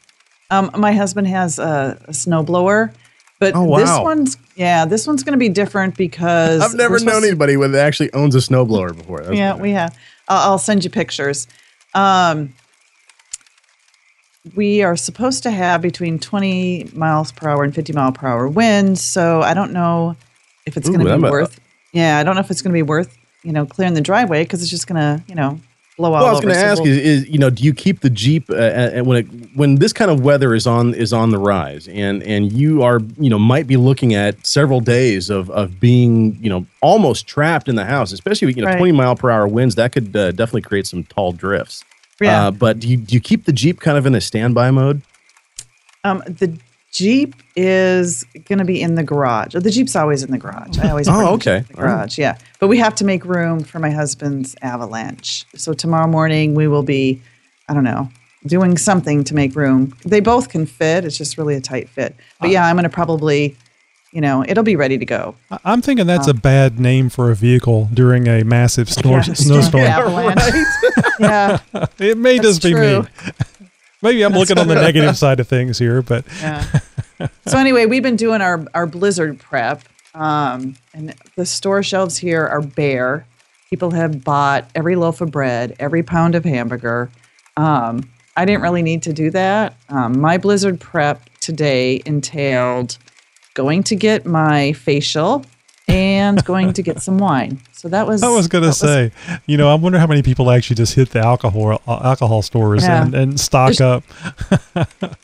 [0.51, 2.93] Um, my husband has a, a snowblower,
[3.39, 7.23] but Oh, this one's yeah, this one's going to be different because I've never known
[7.23, 9.21] anybody that actually owns a snowblower before.
[9.21, 9.97] That's yeah, we have.
[10.27, 11.47] I'll, I'll send you pictures.
[11.95, 12.53] Um,
[14.55, 18.47] we are supposed to have between 20 miles per hour and 50 mile per hour
[18.47, 20.15] winds, so I don't know
[20.65, 21.59] if it's going to I'm be a- worth.
[21.93, 24.43] Yeah, I don't know if it's going to be worth you know clearing the driveway
[24.43, 25.59] because it's just going to you know
[25.97, 28.09] blow Well, I was going to ask is, is you know do you keep the
[28.09, 29.25] Jeep uh, uh, when it
[29.55, 32.99] when this kind of weather is on is on the rise and and you are
[33.17, 37.67] you know might be looking at several days of of being you know almost trapped
[37.67, 38.77] in the house, especially with, you know Right.
[38.77, 41.83] 20 mile per hour winds that could uh, definitely create some tall drifts.
[42.21, 42.47] Yeah.
[42.47, 45.01] Uh, but do you do you keep the Jeep kind of in a standby mode?
[46.03, 46.57] Um, the
[46.93, 49.53] Jeep is going to be in the garage.
[49.55, 50.77] The Jeep's always in the garage.
[50.77, 51.61] I always Oh, okay.
[51.61, 52.17] Jeep in the garage.
[52.19, 55.45] Yeah, but we have to make room for my husband's Avalanche.
[55.55, 57.19] So tomorrow morning we will be,
[57.67, 58.09] I don't know,
[58.45, 59.95] doing something to make room.
[60.05, 61.03] They both can fit.
[61.03, 62.15] It's just really a tight fit.
[62.39, 63.55] But yeah, I'm going to probably,
[64.11, 65.33] you know, it'll be ready to go.
[65.49, 66.31] I- I'm thinking that's Oh.
[66.31, 69.83] a um, bad name for a vehicle during a massive snor- Yeah, snowstorm.
[69.87, 70.39] Avalanche.
[71.19, 71.57] yeah,
[71.97, 73.01] it may That's just be true.
[73.01, 73.07] me.
[74.03, 76.65] Maybe I'm looking on the negative side of things here, but Yeah.
[77.47, 79.83] so anyway, we've been doing our our blizzard prep,
[80.13, 83.25] um, and the store shelves here are bare.
[83.69, 87.09] People have bought every loaf of bread, every pound of hamburger.
[87.57, 89.75] Um, I didn't really need to do that.
[89.89, 92.97] Um, my blizzard prep today entailed
[93.53, 95.45] going to get my facial
[95.93, 97.61] and going to get some wine.
[97.73, 99.11] So that was I was going to say,
[99.45, 102.83] you know, I wonder how many people actually just hit the alcohol uh, alcohol stores
[102.83, 103.03] Yeah.
[103.03, 104.03] and, and stock There's-
[104.75, 105.17] up.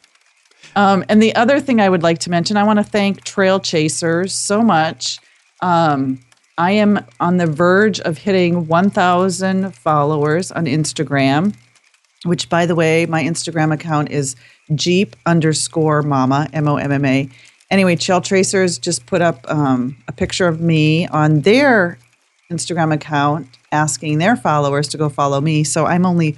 [0.75, 3.59] Um, and the other thing I would like to mention, I want to thank Trail
[3.59, 5.17] Chasers so much.
[5.61, 6.19] Um,
[6.57, 11.55] I am on the verge of hitting 1,000 followers on Instagram,
[12.23, 14.35] which, by the way, my Instagram account is
[14.75, 17.29] Jeep underscore Mama M O M M A.
[17.71, 21.99] Anyway, Trail Chasers just put up um, a picture of me on their
[22.51, 25.63] Instagram account, asking their followers to go follow me.
[25.63, 26.35] So I'm only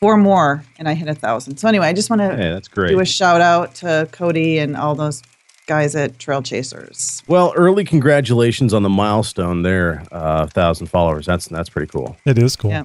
[0.00, 1.58] four more, and I hit a thousand.
[1.58, 2.88] So anyway, I just want to Hey, that's great.
[2.90, 5.22] do a shout out to Cody and all those
[5.66, 7.22] guys at Trail Chasers.
[7.28, 11.26] Well, early congratulations on the milestone there, uh, thousand followers.
[11.26, 12.16] That's that's pretty cool.
[12.24, 12.70] It is cool.
[12.70, 12.84] Yeah.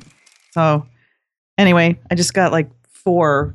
[0.52, 0.86] So
[1.58, 3.54] anyway, I just got like four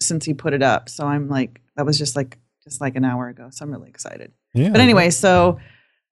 [0.00, 0.88] since he put it up.
[0.88, 3.48] So I'm like, that was just like just like an hour ago.
[3.50, 4.32] So I'm really excited.
[4.54, 4.70] Yeah.
[4.70, 5.58] But anyway, so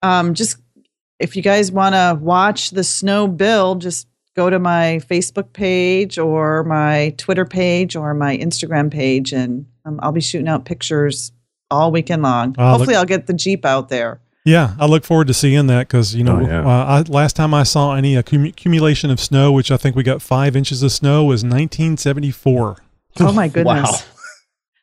[0.02, 0.56] um, just
[1.18, 6.18] if you guys want to watch the snow build, just go to my Facebook page
[6.18, 11.32] or my Twitter page or my Instagram page, and um, I'll be shooting out pictures
[11.70, 12.54] all weekend long.
[12.56, 14.20] Wow, Hopefully, look- I'll get the Jeep out there.
[14.46, 16.64] Yeah, I look forward to seeing that because you know, Oh, yeah.
[16.66, 20.02] uh, I, last time I saw any accumu- accumulation of snow, which I think we
[20.02, 22.76] got five inches of snow, was 1974.
[23.20, 23.90] Oh my goodness.
[23.90, 23.98] Wow.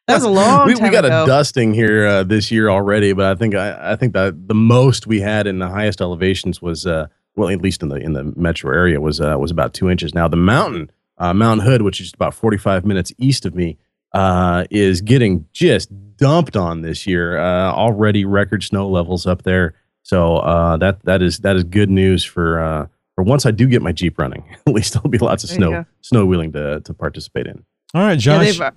[0.07, 1.23] That was a long we, time we got ago.
[1.23, 4.55] a dusting here uh, this year already, but I think I, I think that the
[4.55, 8.13] most we had in the highest elevations was uh, well, at least in the in
[8.13, 10.13] the metro area was uh, was about two inches.
[10.13, 10.89] Now the mountain
[11.19, 13.77] Uh, Mount Hood, which is about 45 minutes east of me,
[14.13, 17.37] uh, is getting just dumped on this year.
[17.39, 19.73] Uh, already record snow levels up there.
[20.03, 23.67] So uh, that that is that is good news for uh, for once I do
[23.67, 24.43] get my Jeep running.
[24.67, 27.65] At least there'll be lots of There snow snow wheeling to to participate in.
[27.93, 28.57] All right, Yeah, Josh.
[28.57, 28.71] they've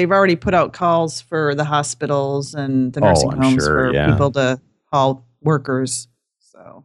[0.00, 3.88] they've already put out calls for the hospitals and the Oh, nursing I'm homes sure,
[3.88, 4.10] for yeah.
[4.10, 4.58] people to
[4.90, 6.08] haul workers.
[6.38, 6.84] So All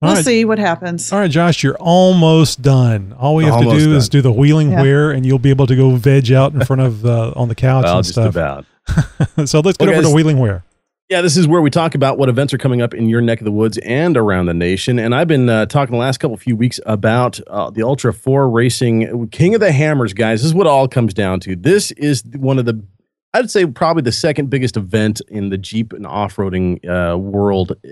[0.00, 0.24] we'll right.
[0.24, 1.12] see what happens.
[1.12, 3.14] All right, Josh, you're almost done.
[3.18, 4.80] All we have Almost to do is do the wheeling Yeah.
[4.80, 7.54] where, and you'll be able to go veg out in front of uh, on the
[7.54, 8.30] couch Well, and just stuff.
[8.34, 8.64] about.
[9.46, 10.64] so let's get Well, over to wheeling where.
[11.12, 13.42] Yeah, this is where we talk about what events are coming up in your neck
[13.42, 14.98] of the woods and around the nation.
[14.98, 18.14] And I've been uh, talking the last couple of few weeks about uh, the Ultra
[18.14, 20.40] 4 Racing King of the Hammers, guys.
[20.40, 21.54] This is what it all comes down to.
[21.54, 22.82] This is one of the,
[23.34, 27.72] I'd say, probably the second biggest event in the Jeep and off roading uh, world
[27.72, 27.88] uh,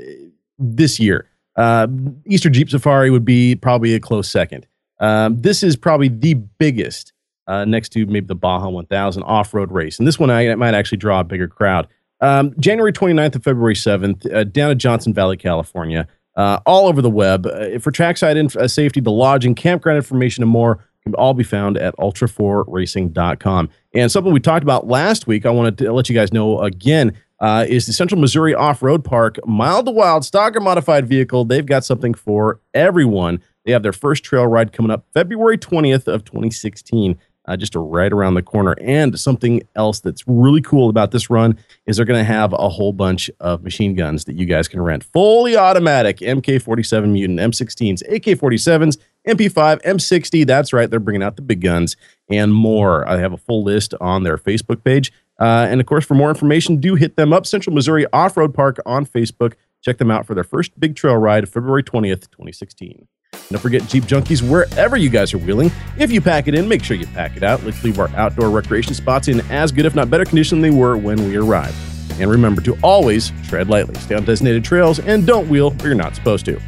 [0.59, 1.29] this year.
[1.57, 1.89] Uh,
[2.25, 4.67] Easter Jeep Safari would be probably a close second.
[4.99, 7.13] Um, this is probably the biggest
[7.47, 9.99] uh, next to maybe the Baja 1000 off road race.
[9.99, 11.87] And this one I, might actually draw a bigger crowd.
[12.21, 16.07] Um, January 29th and February 7th, uh, down at Johnson Valley, California,
[16.37, 17.47] uh, all over the web.
[17.47, 21.45] Uh, for trackside inf- uh, safety, the lodging, campground information, and more can all be
[21.45, 23.71] found at ultra4racing.com.
[23.95, 27.17] And something we talked about last week, I wanted to let you guys know again,
[27.41, 31.47] uh, is the Central Missouri Off Road Park, mild to wild, stock or modified vehicle.
[31.47, 33.41] They've got something for everyone.
[33.65, 38.13] They have their first trail ride coming up February 20th of 2016 uh, just right
[38.13, 38.75] around the corner.
[38.81, 42.69] And something else that's really cool about this run is they're going to have a
[42.69, 45.05] whole bunch of machine guns that you guys can rent.
[45.05, 50.47] Fully automatic MK47 Mutant, M16s, AK47s, MP5, M60.
[50.47, 51.97] That's right, they're bringing out the big guns
[52.31, 53.07] and more.
[53.09, 55.13] I have a full list on their Facebook page.
[55.39, 57.47] Uh, and of course, for more information, do hit them up.
[57.47, 59.55] Central Missouri Off Road Park on Facebook.
[59.83, 63.09] Check them out for their first big trail ride, February 20th, 2016.
[63.51, 65.73] Don't forget Jeep Junkies wherever you guys are wheeling.
[65.99, 67.65] If you pack it in, make sure you pack it out.
[67.65, 70.77] Let's leave our outdoor recreation spots in as good, if not better, condition than they
[70.77, 71.75] were when we arrived.
[72.21, 75.97] And remember to always tread lightly, stay on designated trails, and don't wheel where you're
[75.97, 76.61] not supposed to.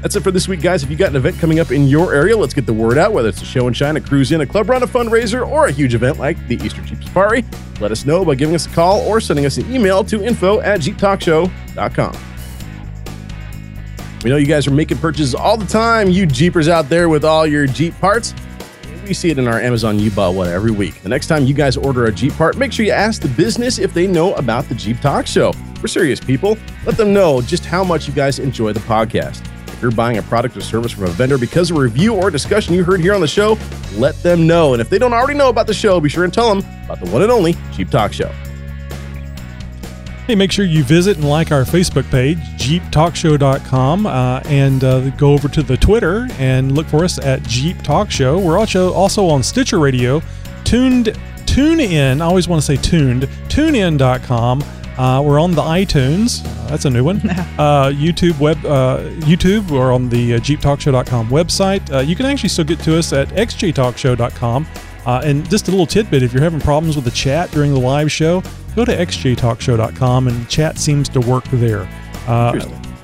[0.00, 0.82] That's it for this week, guys.
[0.82, 3.12] If you got an event coming up in your area, let's get the word out.
[3.12, 5.66] Whether it's a show and shine, a cruise in, a club run, a fundraiser, or
[5.66, 7.44] a huge event like the Easter Jeep Safari,
[7.78, 10.60] let us know by giving us a call or sending us an email to info
[10.60, 12.29] at jeeptalkshow.com.
[14.22, 17.24] We know you guys are making purchases all the time, you Jeepers out there with
[17.24, 18.34] all your Jeep parts.
[19.06, 21.02] We see it in our Amazon You Bought What every week.
[21.02, 23.78] The next time you guys order a Jeep part, make sure you ask the business
[23.78, 25.52] if they know about the Jeep Talk Show.
[25.80, 26.58] We're serious people.
[26.84, 29.46] Let them know just how much you guys enjoy the podcast.
[29.68, 32.30] If you're buying a product or service from a vendor because of a review or
[32.30, 33.56] discussion you heard here on the show,
[33.94, 34.74] let them know.
[34.74, 37.00] And if they don't already know about the show, be sure and tell them about
[37.00, 38.30] the one and only Jeep Talk Show.
[40.30, 45.32] Hey, make sure you visit and like our Facebook page, jeeptalkshow.com, uh, and uh, go
[45.32, 48.38] over to the Twitter and look for us at Jeep Talk Show.
[48.38, 50.22] We're also also on Stitcher Radio,
[50.62, 52.22] tuned, tune in.
[52.22, 54.62] I always want to say tuned, tunein.com.
[54.96, 56.46] Uh, we're on the iTunes.
[56.46, 57.20] Uh, that's a new one.
[57.58, 59.68] Uh, YouTube web, uh, YouTube.
[59.68, 61.92] We're on the uh, JeepTalkShow.com website.
[61.92, 64.66] Uh, you can actually still get to us at XJTalkshow.com.
[65.06, 67.80] Uh, and just a little tidbit: if you're having problems with the chat during the
[67.80, 68.42] live show,
[68.74, 71.88] go to XJTalkshow.com and chat seems to work there.
[72.26, 72.60] Uh,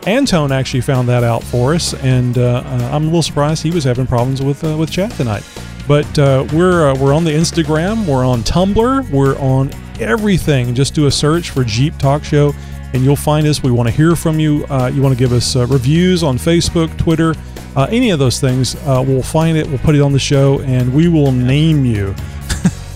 [0.06, 3.72] Antone actually found that out for us, and uh, uh, I'm a little surprised he
[3.72, 5.42] was having problems with uh, with chat tonight.
[5.88, 10.74] But uh, we're uh, we're on the Instagram, we're on Tumblr, we're on everything.
[10.74, 12.52] Just do a search for Jeep Talk Show,
[12.92, 13.62] and you'll find us.
[13.62, 14.64] We want to hear from you.
[14.66, 17.34] Uh, you want to give us uh, reviews on Facebook, Twitter,
[17.74, 18.76] uh, any of those things.
[18.86, 19.66] Uh, we'll find it.
[19.66, 22.14] We'll put it on the show, and we will name you.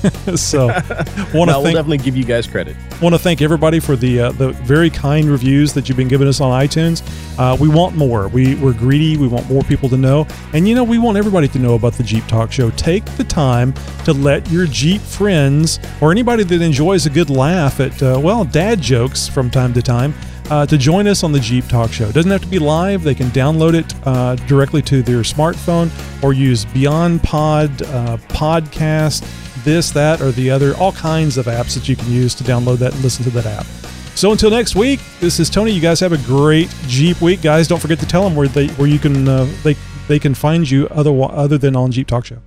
[0.36, 0.66] so,
[1.34, 2.76] want No, to we'll definitely give you guys credit.
[3.02, 6.28] want to thank everybody for the uh, the very kind reviews that you've been giving
[6.28, 7.02] us on iTunes.
[7.38, 8.28] Uh, we want more.
[8.28, 9.16] We we're greedy.
[9.16, 11.94] We want more people to know, and you know we want everybody to know about
[11.94, 12.70] the Jeep Talk Show.
[12.70, 13.74] Take the time
[14.04, 18.44] to let your Jeep friends or anybody that enjoys a good laugh at uh, well
[18.44, 20.14] dad jokes from time to time.
[20.50, 22.06] Uh, to join us on the Jeep Talk Show.
[22.08, 23.04] It doesn't have to be live.
[23.04, 25.92] They can download it uh, directly to their smartphone
[26.24, 29.22] or use BeyondPod, uh, Podcast,
[29.64, 32.78] this, that, or the other, all kinds of apps that you can use to download
[32.78, 33.66] that and listen to that app.
[34.14, 35.70] So until next week, this is Tony.
[35.70, 37.68] You guys have a great Jeep week, guys.
[37.68, 39.76] Don't forget to tell them where they where you can uh, they
[40.08, 42.38] they can find you other other than on Jeep Talk Show.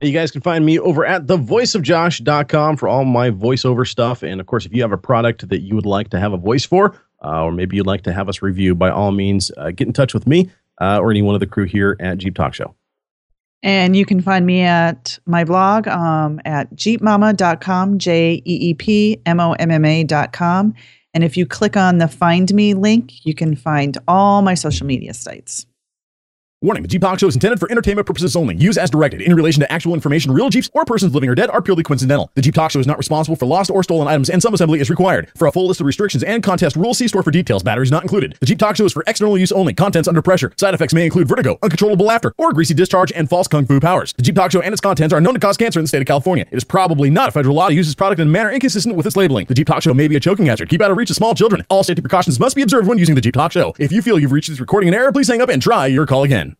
[0.00, 4.22] You guys can find me over at thevoiceofjosh.com for all my voiceover stuff.
[4.22, 6.36] And of course, if you have a product that you would like to have a
[6.36, 9.70] voice for, uh, or maybe you'd like to have us review, by all means, uh,
[9.70, 10.50] get in touch with me
[10.80, 12.74] uh, or any one of the crew here at Jeep Talk Show.
[13.64, 19.18] And you can find me at my blog um, at jeepmama.com, J E E P
[19.24, 20.74] M O M M A.com.
[21.14, 24.86] And if you click on the Find Me link, you can find all my social
[24.86, 25.64] media sites.
[26.64, 28.56] Warning, the Jeep Talk Show is intended for entertainment purposes only.
[28.56, 29.20] Use as directed.
[29.20, 32.30] In relation to actual information, real Jeeps or persons living or dead are purely coincidental.
[32.36, 34.80] The Jeep Talk Show is not responsible for lost or stolen items and some assembly
[34.80, 35.30] is required.
[35.36, 37.62] For a full list of restrictions and contest rules, see store for details.
[37.62, 38.38] Batteries not included.
[38.40, 39.74] The Jeep Talk Show is for external use only.
[39.74, 40.54] Contents under pressure.
[40.56, 44.14] Side effects may include vertigo, uncontrollable laughter, or greasy discharge and false kung fu powers.
[44.14, 46.00] The Jeep Talk Show and its contents are known to cause cancer in the state
[46.00, 46.46] of California.
[46.50, 48.96] It is probably not a federal law to use this product in a manner inconsistent
[48.96, 49.44] with its labeling.
[49.44, 50.70] The Jeep Talk Show may be a choking hazard.
[50.70, 51.62] Keep out of reach of small children.
[51.68, 53.74] All safety precautions must be observed when using the Jeep Talk Show.
[53.78, 56.06] If you feel you've reached this recording in error, please hang up and try your
[56.06, 56.53] call again.